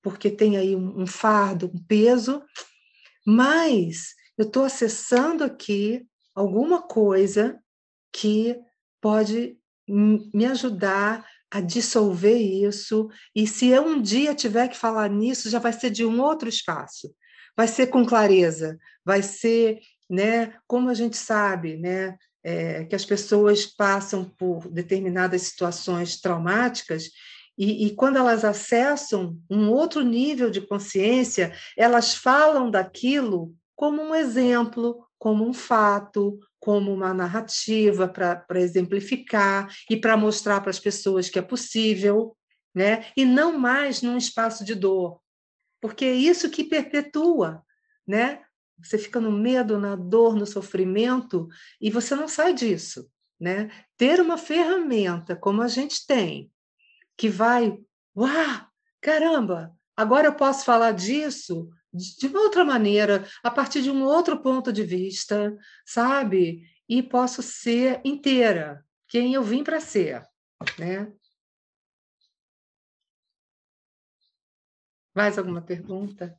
[0.00, 2.42] porque tem aí um, um fardo, um peso,
[3.26, 7.61] mas eu estou acessando aqui alguma coisa
[8.12, 8.58] que
[9.00, 9.56] pode
[9.88, 13.08] me ajudar a dissolver isso.
[13.34, 16.48] E se eu um dia tiver que falar nisso, já vai ser de um outro
[16.48, 17.14] espaço.
[17.56, 23.04] Vai ser com clareza, vai ser, né, como a gente sabe, né, é, que as
[23.04, 27.10] pessoas passam por determinadas situações traumáticas
[27.56, 34.14] e, e, quando elas acessam um outro nível de consciência, elas falam daquilo como um
[34.14, 41.28] exemplo, como um fato, como uma narrativa para exemplificar e para mostrar para as pessoas
[41.28, 42.36] que é possível,
[42.72, 43.06] né?
[43.16, 45.20] E não mais num espaço de dor,
[45.80, 47.64] porque é isso que perpetua,
[48.06, 48.44] né?
[48.78, 51.48] Você fica no medo, na dor, no sofrimento
[51.80, 53.68] e você não sai disso, né?
[53.96, 56.48] Ter uma ferramenta como a gente tem,
[57.16, 57.76] que vai,
[58.16, 58.66] uau,
[59.00, 64.40] caramba, agora eu posso falar disso de uma outra maneira, a partir de um outro
[64.40, 66.66] ponto de vista, sabe?
[66.88, 70.22] E posso ser inteira, quem eu vim para ser,
[70.78, 71.12] né?
[75.14, 76.38] Mais alguma pergunta?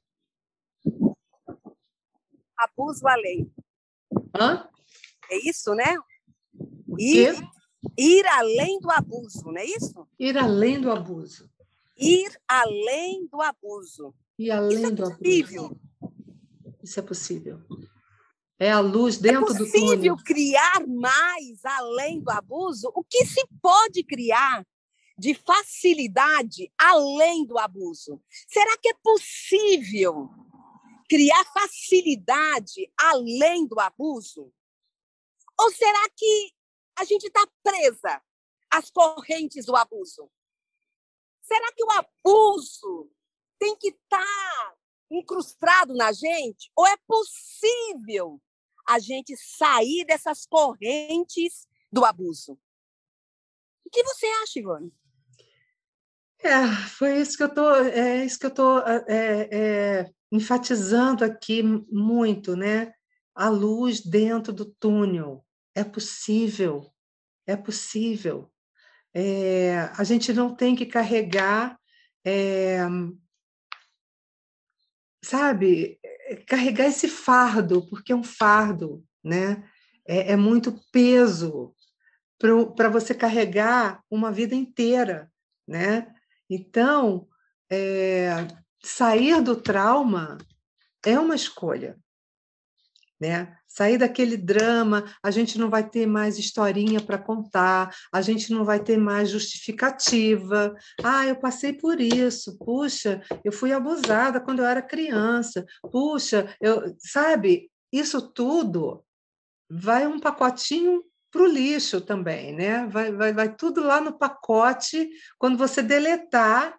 [2.57, 3.53] Abuso além.
[4.35, 4.67] Hã?
[5.29, 5.95] É isso, né?
[6.97, 7.35] Ir,
[7.97, 10.07] ir além do abuso, não é isso?
[10.17, 11.49] Ir além do abuso.
[11.95, 14.15] Ir além do abuso.
[14.38, 15.65] E além Isso é do possível.
[15.65, 15.82] abuso.
[16.84, 17.62] Isso é possível.
[18.60, 19.72] É a luz dentro é do túnel.
[19.72, 22.91] possível criar mais além do abuso?
[22.96, 24.65] O que se pode criar
[25.17, 28.22] de facilidade além do abuso?
[28.48, 30.30] Será que é possível
[31.10, 34.52] criar facilidade além do abuso?
[35.60, 36.52] Ou será que
[36.98, 38.22] a gente está presa
[38.72, 40.30] às correntes do abuso?
[41.41, 43.12] Será que o abuso
[43.63, 44.76] tem que estar tá
[45.10, 46.69] incrustado na gente?
[46.76, 48.41] Ou é possível
[48.86, 52.60] a gente sair dessas correntes do abuso?
[53.86, 54.91] O que você acha, Ivone?
[56.39, 61.63] É, foi isso que eu tô, é isso que eu tô é, é, enfatizando aqui
[61.63, 62.93] muito, né?
[63.34, 66.93] A luz dentro do túnel é possível,
[67.47, 68.52] é possível.
[69.13, 71.80] É, a gente não tem que carregar
[72.26, 72.86] é,
[75.23, 79.63] sabe, é, carregar esse fardo, porque é um fardo, né?
[80.05, 81.73] É, é muito peso
[82.75, 85.31] para você carregar uma vida inteira,
[85.65, 86.13] né?
[86.49, 87.27] Então,
[87.71, 88.45] é,
[88.83, 90.38] sair do trauma
[91.05, 91.97] é uma escolha,
[93.23, 93.55] né?
[93.69, 98.65] Sair daquele drama, a gente não vai ter mais historinha para contar, a gente não
[98.65, 100.75] vai ter mais justificativa.
[101.01, 102.57] Ah, eu passei por isso.
[102.57, 105.65] Puxa, eu fui abusada quando eu era criança.
[105.89, 107.71] Puxa, eu, sabe?
[107.93, 109.05] Isso tudo
[109.69, 112.86] vai um pacotinho para o lixo também, né?
[112.88, 115.09] Vai, vai, vai tudo lá no pacote
[115.39, 116.77] quando você deletar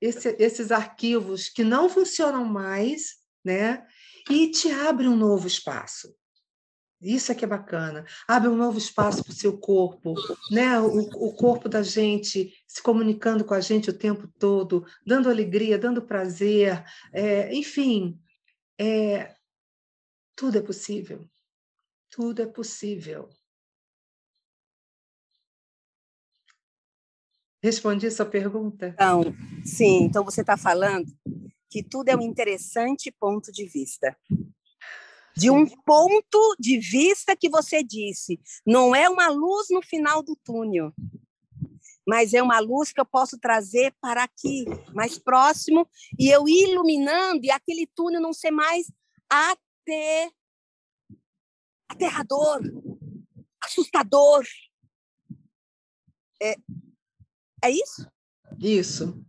[0.00, 3.84] esse, esses arquivos que não funcionam mais, né?
[4.30, 6.14] E te abre um novo espaço.
[7.00, 8.06] Isso é que é bacana.
[8.26, 10.14] Abre um novo espaço para o seu corpo,
[10.50, 10.80] né?
[10.80, 15.78] O, o, corpo da gente se comunicando com a gente o tempo todo, dando alegria,
[15.78, 18.18] dando prazer, é, enfim,
[18.78, 19.36] é,
[20.34, 21.28] tudo é possível.
[22.10, 23.28] Tudo é possível.
[27.62, 28.88] Respondi sua pergunta?
[28.88, 29.22] Então,
[29.64, 30.04] sim.
[30.04, 31.06] Então você está falando
[31.70, 34.16] que tudo é um interessante ponto de vista.
[35.36, 40.34] De um ponto de vista que você disse, não é uma luz no final do
[40.34, 40.94] túnel,
[42.06, 45.86] mas é uma luz que eu posso trazer para aqui, mais próximo,
[46.18, 48.90] e eu iluminando, e aquele túnel não ser mais
[49.28, 50.30] até
[51.88, 52.60] aterrador,
[53.62, 54.44] assustador.
[56.40, 56.54] É,
[57.62, 58.08] é isso?
[58.58, 59.26] Isso.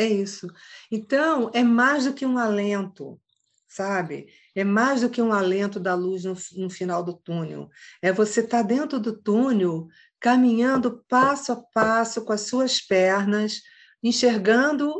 [0.00, 0.46] É isso.
[0.90, 3.20] Então, é mais do que um alento,
[3.68, 4.28] sabe?
[4.54, 7.68] É mais do que um alento da luz no, no final do túnel.
[8.00, 13.60] É você estar tá dentro do túnel, caminhando passo a passo com as suas pernas,
[14.02, 14.90] enxergando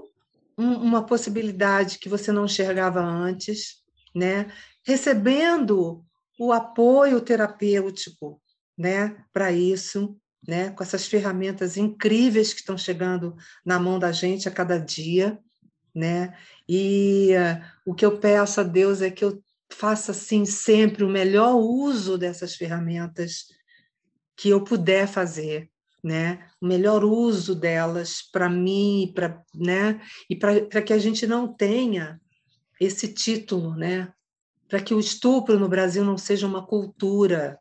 [0.58, 3.76] um, uma possibilidade que você não enxergava antes,
[4.14, 4.52] né?
[4.84, 6.04] Recebendo
[6.38, 8.38] o apoio terapêutico,
[8.76, 10.14] né, para isso,
[10.46, 15.38] né, com essas ferramentas incríveis que estão chegando na mão da gente a cada dia,
[15.94, 16.36] né?
[16.68, 21.08] E uh, o que eu peço a Deus é que eu faça assim sempre o
[21.08, 23.46] melhor uso dessas ferramentas
[24.36, 25.70] que eu puder fazer,
[26.02, 26.48] né?
[26.60, 30.00] O melhor uso delas para mim, para, né?
[30.28, 32.20] E para que a gente não tenha
[32.80, 34.12] esse título, né?
[34.68, 37.58] Para que o estupro no Brasil não seja uma cultura,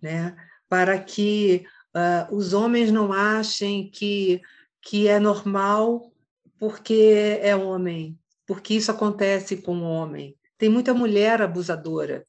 [0.00, 0.34] né?
[0.68, 1.64] Para que
[1.94, 4.40] uh, os homens não achem que,
[4.80, 6.12] que é normal
[6.58, 10.36] porque é homem, porque isso acontece com o homem.
[10.56, 12.24] Tem muita mulher abusadora.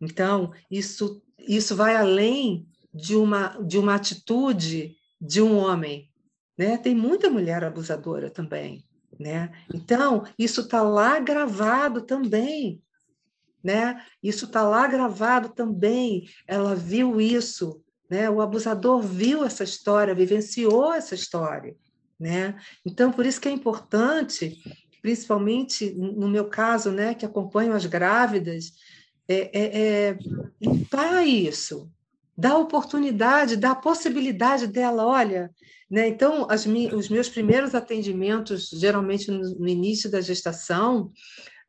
[0.00, 6.10] Então, isso, isso vai além de uma, de uma atitude de um homem.
[6.56, 6.76] Né?
[6.76, 8.84] Tem muita mulher abusadora também.
[9.18, 9.50] Né?
[9.72, 12.82] Então, isso está lá gravado também.
[13.62, 14.04] né?
[14.22, 16.28] Isso está lá gravado também.
[16.46, 18.28] Ela viu isso, né?
[18.28, 21.76] O abusador viu essa história, vivenciou essa história,
[22.18, 22.56] né?
[22.84, 24.58] Então, por isso que é importante,
[25.00, 28.72] principalmente no meu caso, né, que acompanho as grávidas,
[29.28, 30.18] é, é, é
[30.60, 31.88] limpar isso,
[32.36, 35.50] dar oportunidade, dar possibilidade dela, olha,
[35.88, 36.08] né?
[36.08, 41.12] Então, as, os meus primeiros atendimentos, geralmente no, no início da gestação,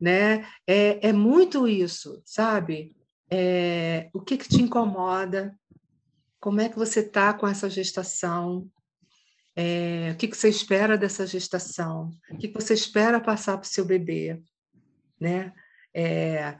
[0.00, 0.44] né?
[0.66, 2.94] É, é muito isso, sabe?
[3.30, 5.56] É, o que, que te incomoda?
[6.42, 8.68] Como é que você está com essa gestação?
[9.54, 12.10] É, o que, que você espera dessa gestação?
[12.32, 14.42] O que, que você espera passar para o seu bebê?
[15.20, 15.52] Né?
[15.94, 16.58] É,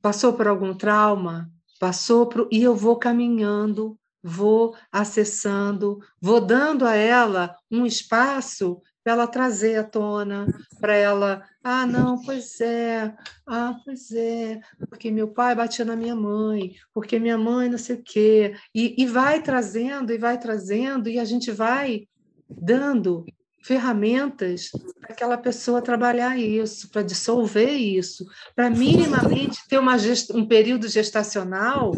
[0.00, 1.52] passou por algum trauma?
[1.78, 2.48] Passou por...
[2.50, 9.76] E eu vou caminhando, vou acessando, vou dando a ela um espaço para ela trazer
[9.76, 10.46] à tona,
[10.80, 13.14] para ela, ah, não, pois é,
[13.46, 17.96] ah, pois é, porque meu pai batia na minha mãe, porque minha mãe não sei
[17.96, 22.08] o quê, e, e vai trazendo, e vai trazendo, e a gente vai
[22.48, 23.26] dando
[23.62, 28.26] ferramentas para aquela pessoa trabalhar isso, para dissolver isso,
[28.56, 29.96] para minimamente ter uma
[30.34, 31.92] um período gestacional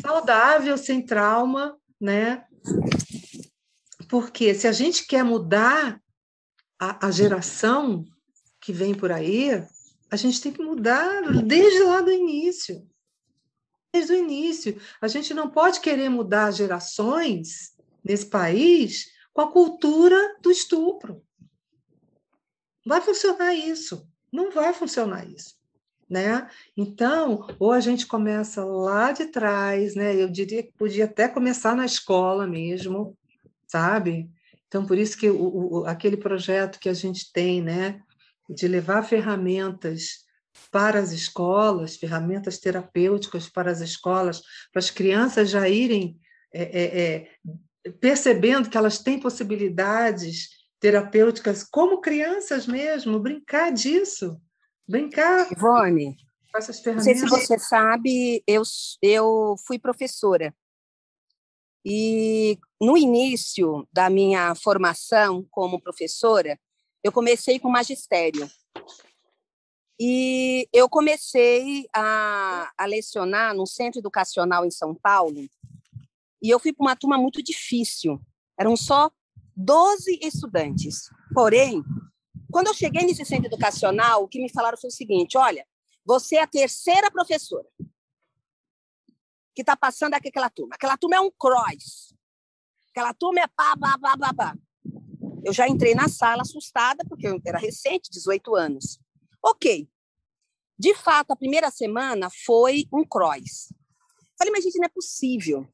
[0.00, 2.44] saudável, sem trauma, né?
[4.08, 6.00] Porque se a gente quer mudar
[6.78, 8.04] a, a geração
[8.60, 9.64] que vem por aí,
[10.10, 12.86] a gente tem que mudar desde lá do início.
[13.92, 14.80] Desde o início.
[15.00, 17.74] A gente não pode querer mudar gerações
[18.04, 21.22] nesse país com a cultura do estupro.
[22.84, 24.08] Vai funcionar isso.
[24.32, 25.56] Não vai funcionar isso.
[26.08, 26.48] Né?
[26.76, 30.14] Então, ou a gente começa lá de trás, né?
[30.14, 33.18] Eu diria que podia até começar na escola mesmo,
[33.66, 34.30] sabe?
[34.68, 38.00] Então, por isso que o, o, aquele projeto que a gente tem, né,
[38.48, 40.24] de levar ferramentas
[40.70, 44.40] para as escolas, ferramentas terapêuticas para as escolas,
[44.72, 46.18] para as crianças já irem
[46.52, 47.28] é, é,
[47.86, 50.48] é, percebendo que elas têm possibilidades
[50.80, 54.40] terapêuticas como crianças mesmo, brincar disso,
[54.88, 55.50] brincar.
[55.52, 56.16] Ivone,
[56.50, 57.20] com essas ferramentas.
[57.20, 58.62] não sei se você sabe, eu,
[59.02, 60.54] eu fui professora
[61.88, 66.58] e no início da minha formação como professora,
[67.00, 68.50] eu comecei com magistério.
[69.96, 75.48] E eu comecei a, a lecionar no centro educacional em São Paulo.
[76.42, 78.20] E eu fui para uma turma muito difícil.
[78.58, 79.08] Eram só
[79.54, 81.08] 12 estudantes.
[81.32, 81.84] Porém,
[82.50, 85.64] quando eu cheguei nesse centro educacional, o que me falaram foi o seguinte: olha,
[86.04, 87.68] você é a terceira professora
[89.56, 90.74] que está passando aqui aquela turma.
[90.74, 92.14] Aquela turma é um cross.
[92.90, 94.58] Aquela turma é pá, pá, pá, pá, pá.
[95.42, 98.98] Eu já entrei na sala assustada, porque eu era recente, 18 anos.
[99.42, 99.88] Ok.
[100.78, 103.72] De fato, a primeira semana foi um cross.
[104.38, 105.66] Falei, mas gente, não é possível.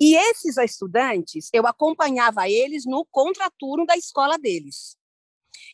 [0.00, 4.96] E esses estudantes, eu acompanhava eles no contraturno da escola deles.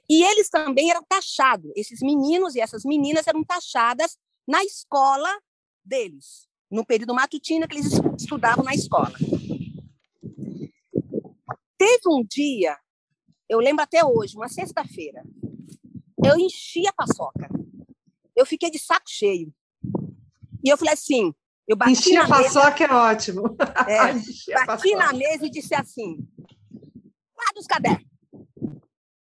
[0.09, 5.30] E eles também eram taxados, esses meninos e essas meninas eram taxadas na escola
[5.84, 9.12] deles no período matutino que eles estudavam na escola.
[11.79, 12.77] Teve um dia,
[13.49, 15.22] eu lembro até hoje, uma sexta-feira,
[16.25, 17.49] eu enchi a paçoca.
[18.35, 19.55] Eu fiquei de saco cheio.
[20.64, 21.33] E eu falei assim,
[21.68, 23.43] eu bati Enchi na a paçoca mesa, é ótimo.
[24.59, 26.27] É, bati na mesa e disse assim,
[27.35, 28.07] guarda os cadernos.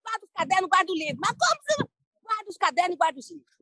[0.04, 1.20] Guarda os cadernos, guarda o livro.
[1.20, 1.90] Mas como você...
[2.24, 3.58] Guarda os cadernos e guarda os livros.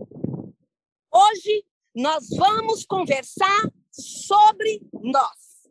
[1.11, 1.65] Hoje
[1.99, 5.67] nós vamos conversar sobre nós.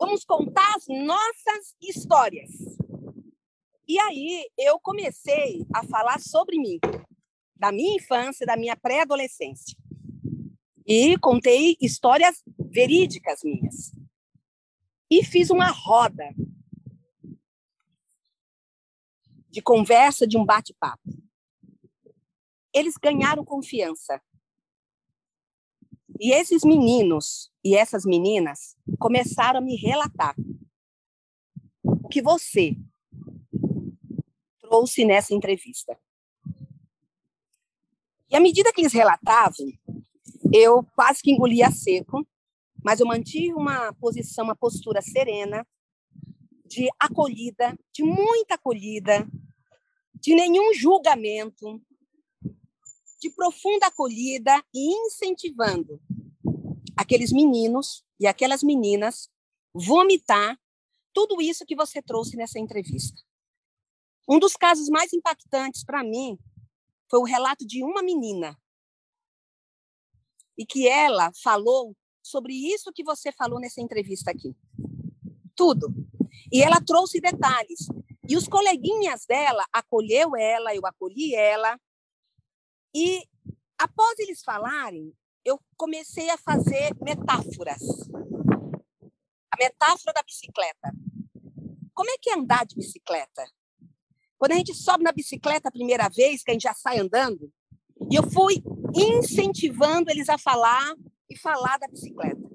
[0.00, 2.50] Vamos contar as nossas histórias.
[3.86, 6.78] E aí eu comecei a falar sobre mim,
[7.54, 9.76] da minha infância, da minha pré-adolescência.
[10.86, 13.92] E contei histórias verídicas minhas.
[15.10, 16.34] E fiz uma roda
[19.50, 21.10] de conversa, de um bate-papo.
[22.72, 24.18] Eles ganharam confiança.
[26.18, 30.34] E esses meninos e essas meninas começaram a me relatar
[31.82, 32.76] o que você
[34.60, 35.98] trouxe nessa entrevista.
[38.30, 39.66] E à medida que eles relatavam,
[40.52, 42.26] eu quase que engolia seco,
[42.82, 45.66] mas eu mantive uma posição, uma postura serena,
[46.64, 49.26] de acolhida, de muita acolhida,
[50.14, 51.80] de nenhum julgamento,
[53.20, 56.00] de profunda acolhida e incentivando
[56.96, 59.28] aqueles meninos e aquelas meninas
[59.74, 60.58] vomitar
[61.12, 63.22] tudo isso que você trouxe nessa entrevista.
[64.28, 66.38] Um dos casos mais impactantes para mim
[67.08, 68.58] foi o relato de uma menina
[70.58, 74.56] e que ela falou sobre isso que você falou nessa entrevista aqui.
[75.54, 75.94] Tudo.
[76.52, 77.88] E ela trouxe detalhes.
[78.28, 81.78] E os coleguinhas dela acolheu ela, eu acolhi ela.
[82.96, 83.28] E
[83.76, 85.12] após eles falarem,
[85.44, 87.82] eu comecei a fazer metáforas.
[89.52, 90.94] A metáfora da bicicleta.
[91.92, 93.44] Como é que é andar de bicicleta?
[94.38, 97.52] Quando a gente sobe na bicicleta a primeira vez, que a gente já sai andando,
[98.10, 98.62] e eu fui
[98.94, 100.94] incentivando eles a falar
[101.28, 102.50] e falar da bicicleta.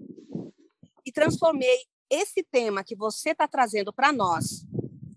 [1.06, 4.66] E transformei esse tema que você está trazendo para nós,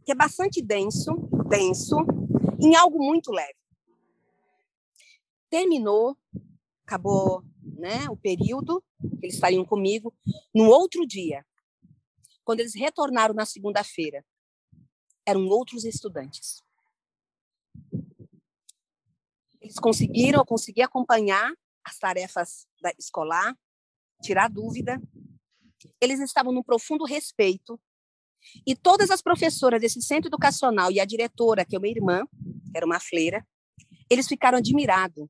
[0.04, 1.14] que é bastante denso,
[1.48, 1.96] denso,
[2.60, 3.63] em algo muito leve.
[5.54, 6.18] Terminou,
[6.84, 10.12] acabou né, o período que eles estariam comigo.
[10.52, 11.46] No outro dia,
[12.42, 14.26] quando eles retornaram na segunda-feira,
[15.24, 16.60] eram outros estudantes.
[19.60, 23.56] Eles conseguiram, eu consegui acompanhar as tarefas da escolar,
[24.24, 25.00] tirar dúvida.
[26.00, 27.80] Eles estavam num profundo respeito.
[28.66, 32.26] E todas as professoras desse centro educacional e a diretora, que é uma irmã,
[32.74, 33.46] era uma fleira,
[34.10, 35.28] eles ficaram admirados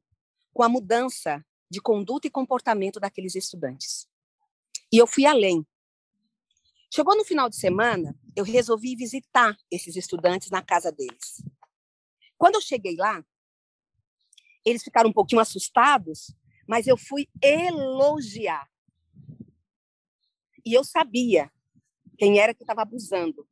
[0.54, 4.08] com a mudança de conduta e comportamento daqueles estudantes.
[4.92, 5.66] E eu fui além.
[6.94, 11.42] Chegou no final de semana, eu resolvi visitar esses estudantes na casa deles.
[12.38, 13.24] Quando eu cheguei lá,
[14.64, 16.32] eles ficaram um pouquinho assustados,
[16.68, 18.70] mas eu fui elogiar.
[20.64, 21.50] E eu sabia
[22.16, 23.46] quem era que estava abusando,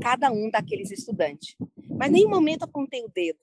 [0.00, 1.54] cada um daqueles estudantes.
[1.90, 3.38] Mas nenhum momento apontei o dedo,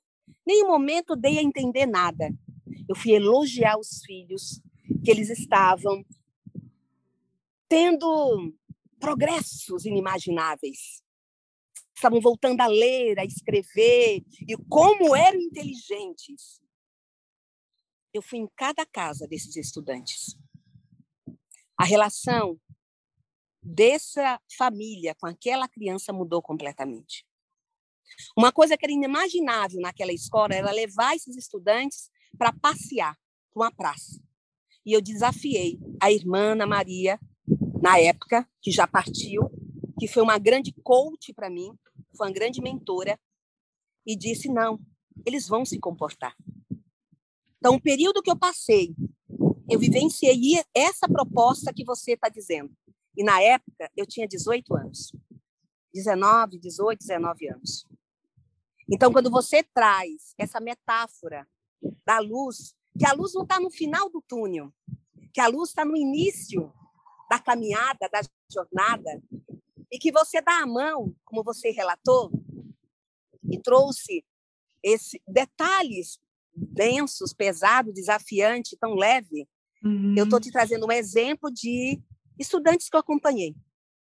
[0.45, 2.33] nenhum momento dei a entender nada.
[2.87, 4.61] Eu fui elogiar os filhos,
[5.03, 6.05] que eles estavam
[7.67, 8.53] tendo
[8.99, 11.03] progressos inimagináveis.
[11.95, 16.61] Estavam voltando a ler, a escrever, e como eram inteligentes
[18.13, 20.37] eu fui em cada casa desses estudantes.
[21.77, 22.59] A relação
[23.61, 27.27] dessa família com aquela criança mudou completamente.
[28.37, 33.17] Uma coisa que era inimaginável naquela escola era levar esses estudantes para passear
[33.51, 34.21] com a praça.
[34.85, 37.19] E eu desafiei a irmã Ana Maria,
[37.81, 39.49] na época, que já partiu,
[39.99, 41.77] que foi uma grande coach para mim,
[42.15, 43.19] foi uma grande mentora,
[44.05, 44.79] e disse: não,
[45.25, 46.35] eles vão se comportar.
[47.57, 48.95] Então, o período que eu passei,
[49.69, 52.71] eu vivenciei essa proposta que você está dizendo.
[53.17, 55.11] E na época, eu tinha 18 anos.
[55.93, 57.87] 19, 18, 19 anos.
[58.91, 61.47] Então, quando você traz essa metáfora
[62.05, 64.71] da luz, que a luz não está no final do túnel,
[65.33, 66.71] que a luz está no início
[67.29, 68.21] da caminhada, da
[68.51, 69.21] jornada,
[69.91, 72.31] e que você dá a mão, como você relatou,
[73.51, 74.23] e trouxe
[74.81, 76.19] esses detalhes
[76.55, 79.47] densos, pesado, desafiante, tão leve,
[79.83, 80.15] uhum.
[80.17, 82.01] eu estou te trazendo um exemplo de
[82.39, 83.55] estudantes que eu acompanhei.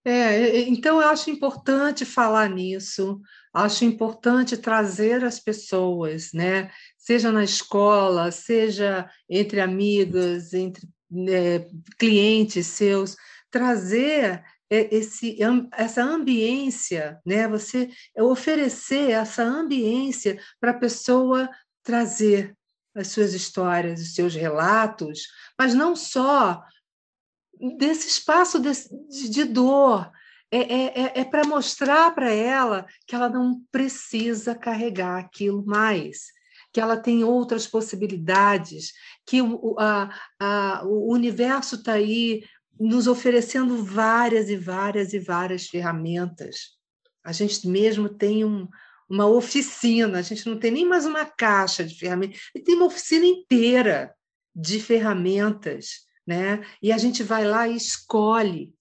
[0.04, 3.20] É, então eu acho importante falar nisso,
[3.52, 6.70] acho importante trazer as pessoas, né?
[6.96, 11.66] Seja na escola, seja entre amigas, entre né,
[11.98, 13.16] clientes seus,
[13.50, 15.38] trazer esse,
[15.72, 17.48] essa ambiência, né?
[17.48, 21.48] Você oferecer essa ambiência para a pessoa
[21.82, 22.54] trazer
[22.94, 25.22] as suas histórias, os seus relatos,
[25.58, 26.62] mas não só
[27.76, 28.70] desse espaço de,
[29.08, 30.10] de, de dor.
[30.50, 36.28] É, é, é, é para mostrar para ela que ela não precisa carregar aquilo mais,
[36.72, 38.92] que ela tem outras possibilidades,
[39.26, 40.08] que o, a,
[40.40, 42.44] a, o universo está aí
[42.80, 46.78] nos oferecendo várias e várias e várias ferramentas.
[47.22, 48.66] A gente mesmo tem um,
[49.08, 53.26] uma oficina, a gente não tem nem mais uma caixa de ferramentas, tem uma oficina
[53.26, 54.14] inteira
[54.54, 56.62] de ferramentas, né?
[56.82, 58.74] E a gente vai lá e escolhe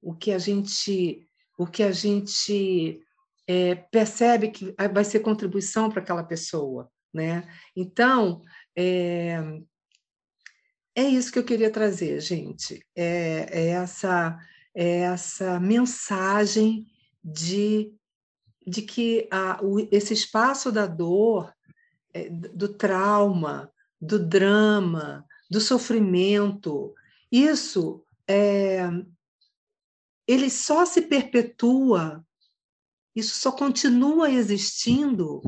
[0.00, 1.28] o que a gente
[1.58, 2.98] o que a gente
[3.46, 7.46] é, percebe que vai ser contribuição para aquela pessoa, né?
[7.76, 8.40] Então
[8.74, 9.38] é,
[10.96, 12.82] é isso que eu queria trazer, gente.
[12.96, 14.38] É, é essa
[14.74, 16.86] é essa mensagem
[17.22, 17.94] de
[18.66, 21.52] de que a, o, esse espaço da dor,
[22.14, 26.92] é, do trauma, do drama, do sofrimento,
[27.30, 28.80] isso é,
[30.26, 32.26] ele só se perpetua,
[33.14, 35.40] isso só continua existindo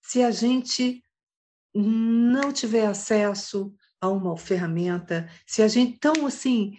[0.00, 1.02] se a gente
[1.74, 6.78] não tiver acesso a uma ferramenta, se a gente então assim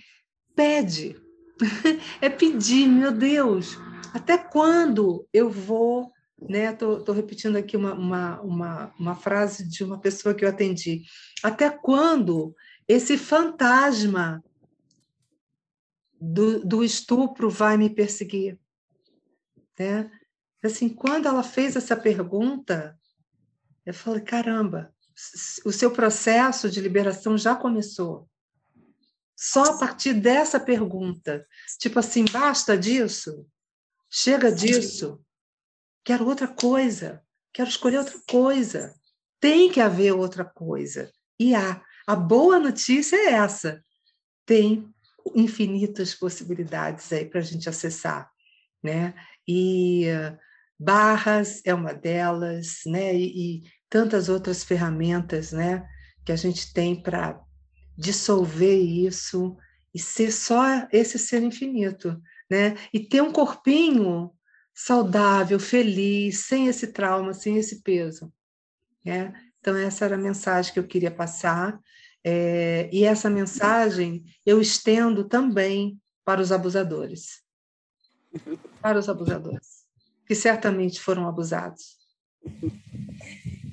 [0.55, 1.21] pede,
[2.21, 3.77] é pedir, meu Deus,
[4.13, 6.71] até quando eu vou né?
[6.71, 11.03] Estou repetindo aqui uma, uma, uma, uma, frase de uma pessoa que eu atendi.
[11.41, 12.55] Até quando
[12.87, 14.43] esse fantasma
[16.19, 18.59] do, do estupro vai me perseguir?
[19.79, 20.11] Né?
[20.63, 22.97] Assim, quando ela fez essa pergunta,
[23.85, 24.93] eu falei: caramba,
[25.63, 28.29] o seu processo de liberação já começou.
[29.37, 31.45] Só a partir dessa pergunta.
[31.77, 33.45] Tipo assim, basta disso?
[34.09, 35.24] Chega disso?
[36.05, 37.21] Quero outra coisa.
[37.51, 38.93] Quero escolher outra coisa.
[39.41, 41.11] Tem que haver outra coisa.
[41.39, 41.83] E há.
[42.07, 43.83] A boa notícia é essa.
[44.45, 44.87] Tem
[45.33, 48.29] infinitas possibilidades aí para a gente acessar,
[48.83, 49.15] né?
[49.47, 50.05] E
[50.79, 53.15] barras é uma delas, né?
[53.15, 53.25] E,
[53.57, 55.83] e tantas outras ferramentas, né?
[56.23, 57.41] Que a gente tem para
[57.97, 59.57] dissolver isso
[59.93, 62.75] e ser só esse ser infinito, né?
[62.93, 64.31] E ter um corpinho
[64.75, 68.31] saudável, feliz, sem esse trauma, sem esse peso,
[69.03, 69.33] né?
[69.59, 71.79] Então essa era a mensagem que eu queria passar
[72.23, 77.41] é, e essa mensagem eu estendo também para os abusadores,
[78.81, 79.85] para os abusadores
[80.25, 81.97] que certamente foram abusados.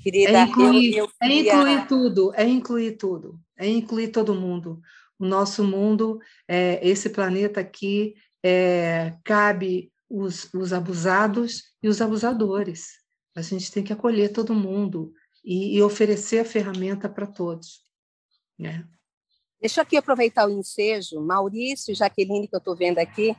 [0.03, 1.53] Querida, é incluir, eu, eu queria...
[1.53, 4.80] é incluir tudo, é incluir tudo, é incluir todo mundo.
[5.18, 12.98] O nosso mundo, é, esse planeta aqui, é, cabe os, os abusados e os abusadores.
[13.34, 17.82] A gente tem que acolher todo mundo e, e oferecer a ferramenta para todos.
[18.58, 18.86] Né?
[19.58, 21.18] Deixa eu aqui aproveitar o ensejo.
[21.20, 23.34] Maurício Jaqueline, que eu estou vendo aqui,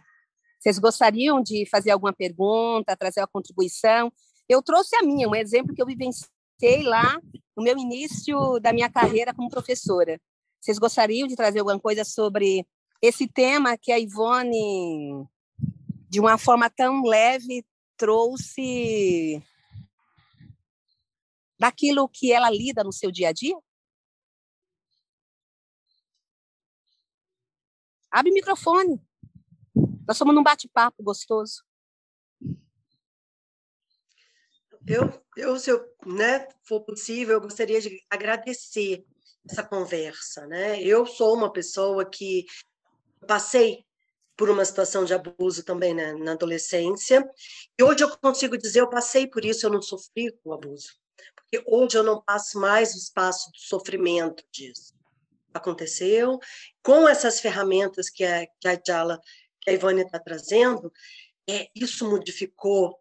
[0.59, 4.11] vocês gostariam de fazer alguma pergunta, trazer uma contribuição?
[4.49, 7.19] Eu trouxe a minha, um exemplo que eu vivenciei lá
[7.55, 10.19] no meu início da minha carreira como professora.
[10.59, 12.65] Vocês gostariam de trazer alguma coisa sobre
[13.01, 15.27] esse tema que a Ivone,
[16.13, 17.65] de uma forma tão leve,
[17.97, 19.41] trouxe
[21.57, 23.57] daquilo que ela lida no seu dia a dia?
[28.11, 29.01] Abre o microfone.
[30.07, 31.63] Nós somos num bate-papo gostoso.
[34.85, 39.03] Eu, eu, se eu, né, for possível, eu gostaria de agradecer
[39.49, 40.79] essa conversa, né?
[40.79, 42.45] Eu sou uma pessoa que
[43.27, 43.83] passei
[44.35, 47.27] por uma situação de abuso também né, na adolescência,
[47.77, 50.89] e hoje eu consigo dizer, eu passei por isso, eu não sofri com o abuso,
[51.35, 54.93] porque hoje eu não passo mais o espaço do sofrimento disso.
[55.53, 56.39] Aconteceu,
[56.81, 59.21] com essas ferramentas que a, que a Jala,
[59.61, 60.91] que a Ivone está trazendo,
[61.47, 62.99] é, isso modificou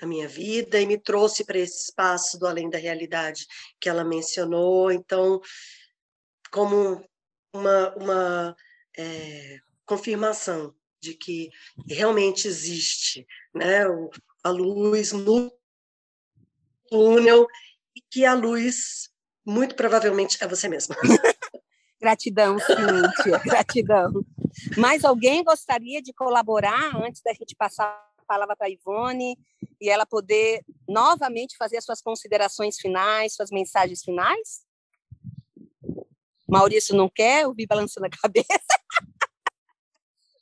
[0.00, 3.46] a minha vida e me trouxe para esse espaço do além da realidade
[3.80, 4.92] que ela mencionou.
[4.92, 5.40] Então,
[6.50, 7.04] como
[7.52, 8.56] uma, uma
[8.96, 9.58] é,
[9.88, 11.50] confirmação de que
[11.88, 13.84] realmente existe né,
[14.44, 15.50] a luz no
[16.88, 17.46] túnel
[17.96, 19.10] e que a luz,
[19.44, 20.94] muito provavelmente, é você mesma.
[22.00, 24.24] Gratidão, Cíntia, gratidão.
[24.76, 29.36] Mais alguém gostaria de colaborar antes da gente passar palavra para a Ivone
[29.80, 34.64] e ela poder novamente fazer as suas considerações finais, suas mensagens finais?
[36.46, 38.77] Maurício não quer, eu vi balançando a cabeça.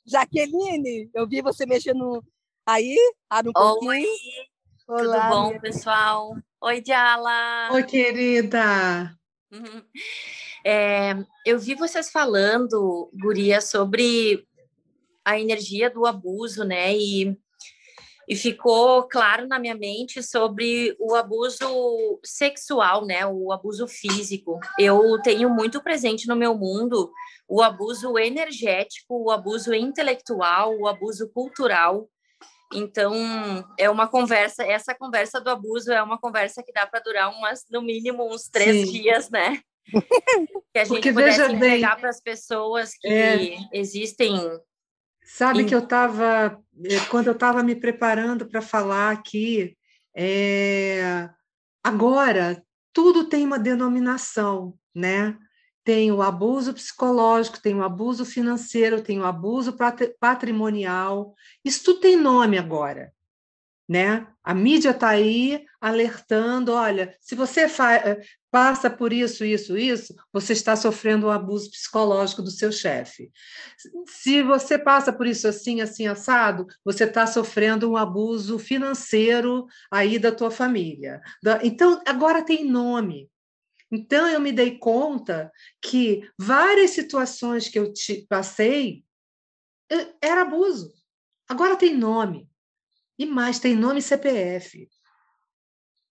[0.07, 2.23] Jaqueline, eu vi você mexendo
[2.65, 2.95] aí,
[3.29, 3.91] abre um pouquinho.
[3.91, 4.05] Oi,
[4.87, 6.33] Olá, tudo bom, pessoal?
[6.61, 7.73] Oi, Diala.
[7.73, 9.13] Oi, querida.
[9.51, 9.83] Uhum.
[10.65, 11.13] É,
[11.45, 14.47] eu vi vocês falando, Guria, sobre
[15.25, 16.95] a energia do abuso, né?
[16.95, 17.37] E
[18.27, 24.59] e ficou claro na minha mente sobre o abuso sexual, né, o abuso físico.
[24.77, 27.09] Eu tenho muito presente no meu mundo
[27.47, 32.09] o abuso energético, o abuso intelectual, o abuso cultural.
[32.73, 33.13] Então,
[33.79, 37.63] é uma conversa, essa conversa do abuso é uma conversa que dá para durar umas,
[37.71, 38.91] no mínimo uns três Sim.
[38.91, 39.61] dias, né?
[40.73, 43.57] que a gente Porque, pudesse entregar para as pessoas que é...
[43.71, 44.35] existem
[45.27, 49.77] Sabe que eu estava, eh, quando eu estava me preparando para falar aqui,
[50.15, 51.29] é,
[51.83, 52.63] agora
[52.93, 55.37] tudo tem uma denominação, né?
[55.83, 59.75] Tem o abuso psicológico, tem o abuso financeiro, tem o abuso
[60.19, 61.35] patrimonial.
[61.63, 63.13] Isso tudo tem nome agora
[63.87, 64.27] né?
[64.43, 68.21] A mídia está aí alertando, olha, se você eh,
[68.51, 73.31] passa por isso, isso, isso, você está sofrendo um abuso psicológico do seu chefe.
[74.07, 80.19] Se você passa por isso assim, assim, assado, você está sofrendo um abuso financeiro aí
[80.19, 81.21] da tua família.
[81.63, 83.29] Então, agora tem nome.
[83.89, 85.49] Então, eu me dei conta
[85.81, 87.93] que várias situações que eu
[88.27, 89.05] passei
[89.89, 90.91] eh, era abuso.
[91.47, 92.49] Agora tem nome.
[93.17, 94.87] E mais, tem nome CPF.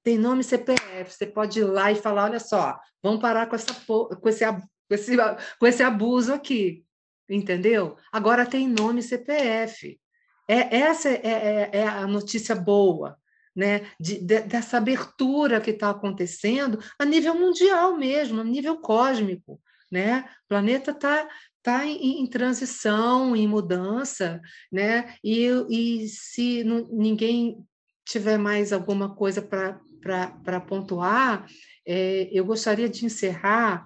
[0.03, 1.13] Tem nome CPF.
[1.13, 4.45] Você pode ir lá e falar: olha só, vamos parar com, essa, com esse
[4.89, 5.17] com esse,
[5.59, 6.85] com esse abuso aqui,
[7.29, 7.97] entendeu?
[8.13, 9.99] Agora tem nome CPF.
[10.49, 13.17] É, essa é, é, é a notícia boa,
[13.55, 13.91] né?
[13.99, 19.61] De, de, dessa abertura que está acontecendo a nível mundial mesmo, a nível cósmico.
[19.91, 20.29] Né?
[20.45, 21.29] O planeta está
[21.67, 24.41] tá em, em, transição, em mudança,
[24.71, 25.17] né?
[25.23, 27.59] e, e se não, ninguém
[28.05, 31.45] tiver mais alguma coisa para pontuar,
[31.85, 33.85] é, eu gostaria de encerrar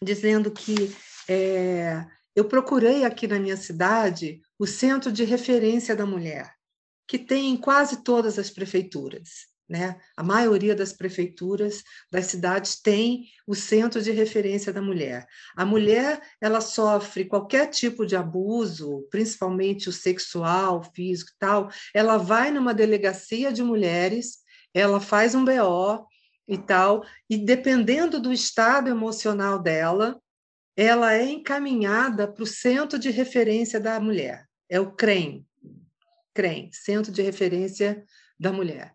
[0.00, 0.94] dizendo que
[1.28, 6.54] é, eu procurei aqui na minha cidade o Centro de Referência da Mulher,
[7.08, 9.52] que tem em quase todas as prefeituras.
[9.68, 9.96] Né?
[10.14, 15.26] A maioria das prefeituras das cidades tem o centro de referência da mulher.
[15.56, 21.70] A mulher ela sofre qualquer tipo de abuso, principalmente o sexual, físico e tal.
[21.94, 24.38] Ela vai numa delegacia de mulheres,
[24.74, 26.06] ela faz um BO
[26.46, 30.20] e tal, e dependendo do estado emocional dela,
[30.76, 34.46] ela é encaminhada para o centro de referência da mulher.
[34.68, 35.46] É o CREM,
[36.34, 38.04] CREM, Centro de Referência
[38.38, 38.94] da Mulher.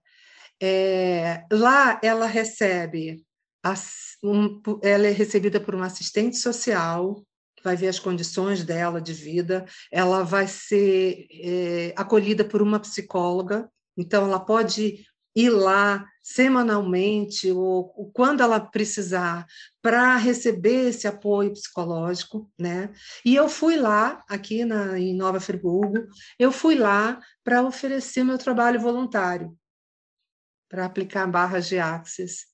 [0.62, 3.24] É, lá ela recebe,
[4.24, 7.24] um, ela é recebida por uma assistente social,
[7.56, 12.80] que vai ver as condições dela de vida, ela vai ser é, acolhida por uma
[12.80, 15.06] psicóloga, então ela pode
[15.36, 19.46] ir lá semanalmente ou, ou quando ela precisar
[19.82, 22.92] para receber esse apoio psicológico, né?
[23.26, 26.08] E eu fui lá aqui na em Nova Friburgo,
[26.38, 29.58] eu fui lá para oferecer meu trabalho voluntário
[30.70, 32.46] para aplicar barras de axis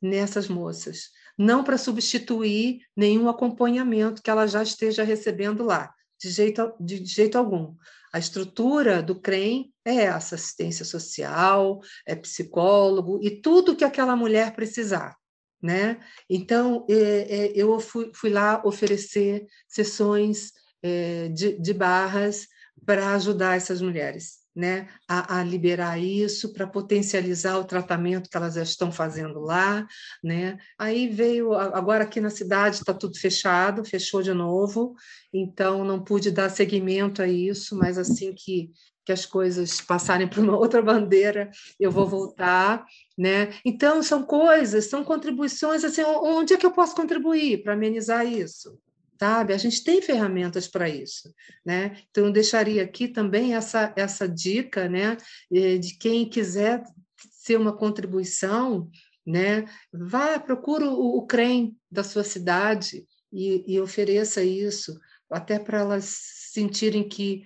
[0.00, 6.74] nessas moças, não para substituir nenhum acompanhamento que ela já esteja recebendo lá, de jeito,
[6.80, 7.74] de jeito algum.
[8.12, 14.54] A estrutura do CREM é essa, assistência social, é psicólogo e tudo que aquela mulher
[14.54, 15.16] precisar.
[15.62, 16.00] Né?
[16.28, 20.50] Então, é, é, eu fui, fui, lá oferecer sessões
[20.82, 22.48] é, de, de barras
[22.84, 28.54] para ajudar essas mulheres né, a, a liberar isso para potencializar o tratamento que elas
[28.54, 29.86] já estão fazendo lá,
[30.22, 30.58] né?
[30.78, 34.94] Aí veio agora aqui na cidade está tudo fechado, fechou de novo,
[35.32, 38.70] então não pude dar seguimento a isso, mas assim que
[39.04, 42.84] que as coisas passarem para uma outra bandeira, eu vou voltar,
[43.18, 43.52] né?
[43.64, 48.78] Então são coisas, são contribuições assim, onde é que eu posso contribuir para amenizar isso?
[49.18, 49.52] Sabe?
[49.52, 51.32] A gente tem ferramentas para isso,
[51.64, 51.96] né?
[52.10, 55.16] Então, eu deixaria aqui também essa, essa dica, né?
[55.50, 56.82] Eh, de quem quiser
[57.16, 58.90] ser uma contribuição,
[59.26, 59.64] né?
[59.92, 64.98] Vá, procura o, o CREM da sua cidade e, e ofereça isso,
[65.30, 66.04] até para elas
[66.52, 67.44] sentirem que,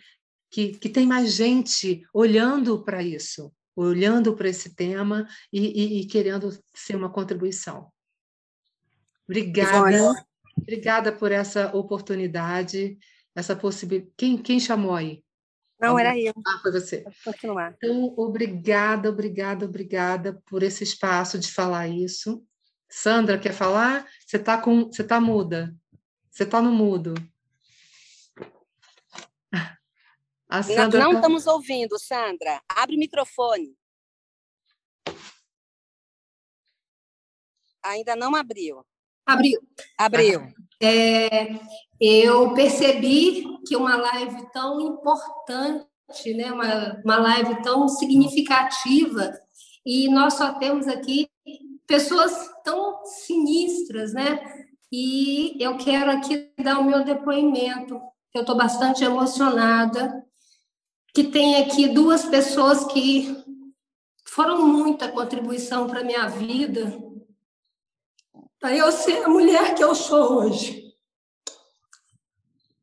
[0.50, 6.06] que, que tem mais gente olhando para isso, olhando para esse tema e, e, e,
[6.06, 7.90] querendo ser uma contribuição.
[9.28, 9.92] Obrigada.
[9.92, 10.26] Ivone.
[10.56, 12.98] Obrigada por essa oportunidade,
[13.34, 14.12] essa possibilidade.
[14.16, 15.22] Quem, quem chamou aí?
[15.78, 16.32] Não, era eu.
[16.46, 17.04] Ah, foi você.
[17.22, 17.74] Continuar.
[17.76, 22.42] Então, obrigada, obrigada, obrigada por esse espaço de falar isso.
[22.88, 24.08] Sandra, quer falar?
[24.26, 25.74] Você está com, você tá muda.
[26.30, 27.14] Você está no mudo.
[30.48, 31.18] A Sandra não, não tá...
[31.18, 32.62] estamos ouvindo, Sandra.
[32.68, 33.76] Abre o microfone.
[37.82, 38.84] Ainda não abriu.
[39.26, 39.60] Abriu.
[39.98, 40.42] Abriu.
[40.80, 41.58] É,
[42.00, 49.32] eu percebi que uma live tão importante, né, uma, uma live tão significativa,
[49.84, 51.28] e nós só temos aqui
[51.86, 52.32] pessoas
[52.64, 54.40] tão sinistras, né?
[54.90, 58.00] E eu quero aqui dar o meu depoimento.
[58.34, 60.24] Eu estou bastante emocionada,
[61.14, 63.36] que tem aqui duas pessoas que
[64.26, 66.92] foram muita contribuição para a minha vida,
[68.66, 70.92] para eu ser a mulher que eu sou hoje,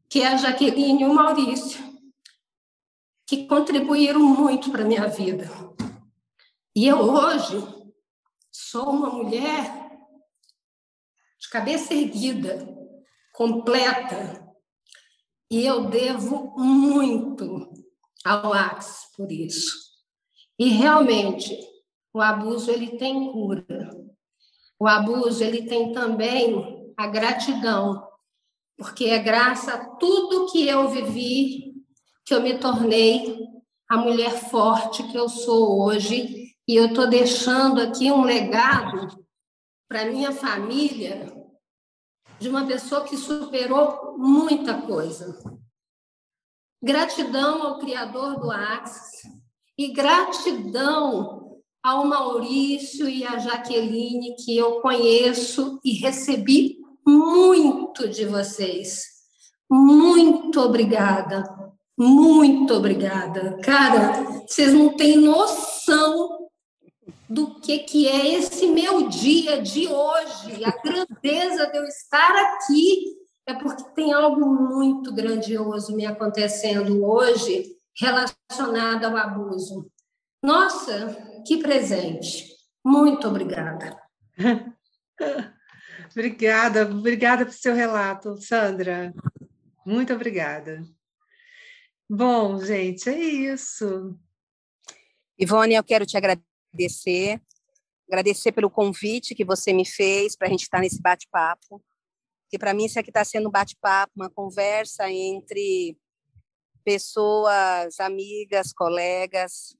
[0.08, 1.84] que é a Jaqueline e o Maurício,
[3.28, 5.46] que contribuíram muito para a minha vida.
[6.74, 7.58] E eu hoje
[8.50, 9.92] sou uma mulher
[11.38, 12.66] de cabeça erguida,
[13.34, 14.42] completa,
[15.52, 17.74] e eu devo muito
[18.24, 19.82] ao Axe por isso.
[20.58, 21.60] E realmente,
[22.14, 24.12] o abuso ele tem cura.
[24.80, 28.08] O abuso ele tem também a gratidão,
[28.78, 31.74] porque é graças a tudo que eu vivi
[32.26, 33.48] que eu me tornei
[33.90, 39.24] a mulher forte que eu sou hoje e eu estou deixando aqui um legado
[39.88, 41.32] para minha família
[42.40, 45.38] de uma pessoa que superou muita coisa.
[46.82, 49.30] Gratidão ao Criador do Axis
[49.78, 51.43] e gratidão
[51.84, 59.04] ao Maurício e à Jaqueline, que eu conheço e recebi muito de vocês.
[59.70, 61.44] Muito obrigada.
[61.98, 63.58] Muito obrigada.
[63.62, 66.48] Cara, vocês não têm noção
[67.30, 70.64] do que, que é esse meu dia de hoje.
[70.64, 77.76] A grandeza de eu estar aqui é porque tem algo muito grandioso me acontecendo hoje
[78.00, 79.88] relacionado ao abuso.
[80.42, 82.54] Nossa, que presente.
[82.84, 84.02] Muito obrigada.
[86.12, 89.14] obrigada, obrigada pelo seu relato, Sandra.
[89.86, 90.84] Muito obrigada.
[92.10, 94.18] Bom, gente, é isso.
[95.38, 97.41] Ivone, eu quero te agradecer,
[98.08, 101.84] agradecer pelo convite que você me fez para a gente estar nesse bate-papo.
[102.50, 105.98] Que para mim isso aqui está sendo um bate-papo, uma conversa entre
[106.84, 109.76] pessoas, amigas, colegas,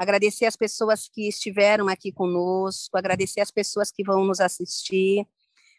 [0.00, 5.28] agradecer as pessoas que estiveram aqui conosco, agradecer as pessoas que vão nos assistir,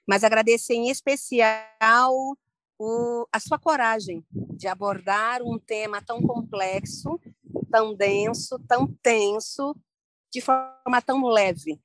[0.07, 2.38] mas agradecer em especial
[2.78, 7.19] o, a sua coragem de abordar um tema tão complexo,
[7.72, 9.76] tão denso, tão tenso,
[10.32, 11.82] de forma tão leve,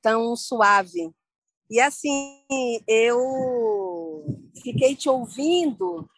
[0.00, 1.10] tão suave.
[1.68, 2.44] E assim,
[2.86, 4.24] eu
[4.62, 6.08] fiquei te ouvindo,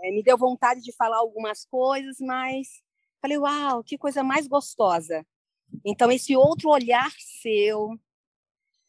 [0.00, 2.82] é, me deu vontade de falar algumas coisas, mas
[3.24, 5.26] Falei, uau, que coisa mais gostosa.
[5.82, 7.10] Então, esse outro olhar
[7.40, 7.98] seu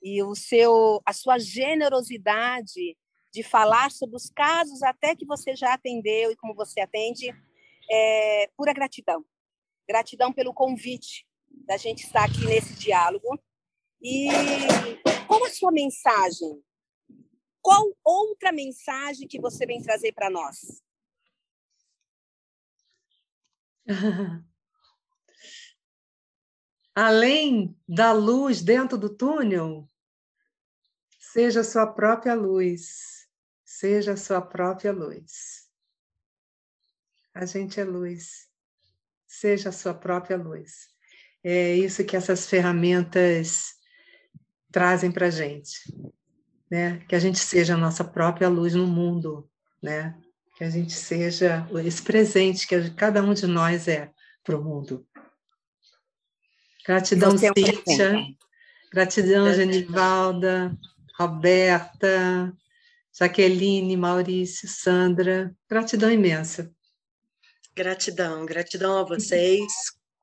[0.03, 2.97] e o seu, a sua generosidade
[3.31, 7.33] de falar sobre os casos até que você já atendeu e como você atende,
[7.89, 9.23] é pura gratidão.
[9.87, 11.25] Gratidão pelo convite
[11.65, 13.41] da gente estar aqui nesse diálogo.
[14.01, 14.27] E
[15.27, 16.61] qual a sua mensagem?
[17.61, 20.83] Qual outra mensagem que você vem trazer para nós?
[26.95, 29.89] Além da luz dentro do túnel,
[31.19, 33.27] seja sua própria luz,
[33.65, 35.69] seja sua própria luz.
[37.33, 38.49] A gente é luz,
[39.27, 40.87] seja sua própria luz.
[41.43, 43.75] É isso que essas ferramentas
[44.71, 45.93] trazem para a gente,
[46.71, 46.99] né?
[47.07, 49.49] Que a gente seja a nossa própria luz no mundo,
[49.83, 50.17] né?
[50.55, 54.09] Que a gente seja esse presente que cada um de nós é
[54.43, 55.05] para o mundo.
[56.85, 58.15] Gratidão, é Cíntia.
[58.91, 60.77] Gratidão, Genivalda,
[61.19, 62.53] Roberta,
[63.17, 65.53] Jaqueline, Maurício, Sandra.
[65.69, 66.71] Gratidão imensa.
[67.75, 69.73] Gratidão, gratidão a vocês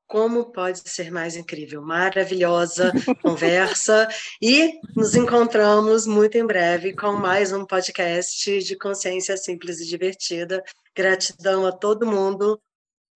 [0.07, 1.81] como pode ser mais incrível?
[1.81, 2.91] Maravilhosa
[3.21, 4.07] conversa.
[4.41, 10.63] E nos encontramos muito em breve com mais um podcast de consciência simples e divertida.
[10.95, 12.61] Gratidão a todo mundo.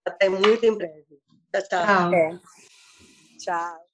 [0.05, 1.05] Até muito em breve.
[1.51, 1.63] Tchau.
[1.69, 2.13] Tchau.
[2.13, 2.39] É.
[3.39, 3.86] Tchau.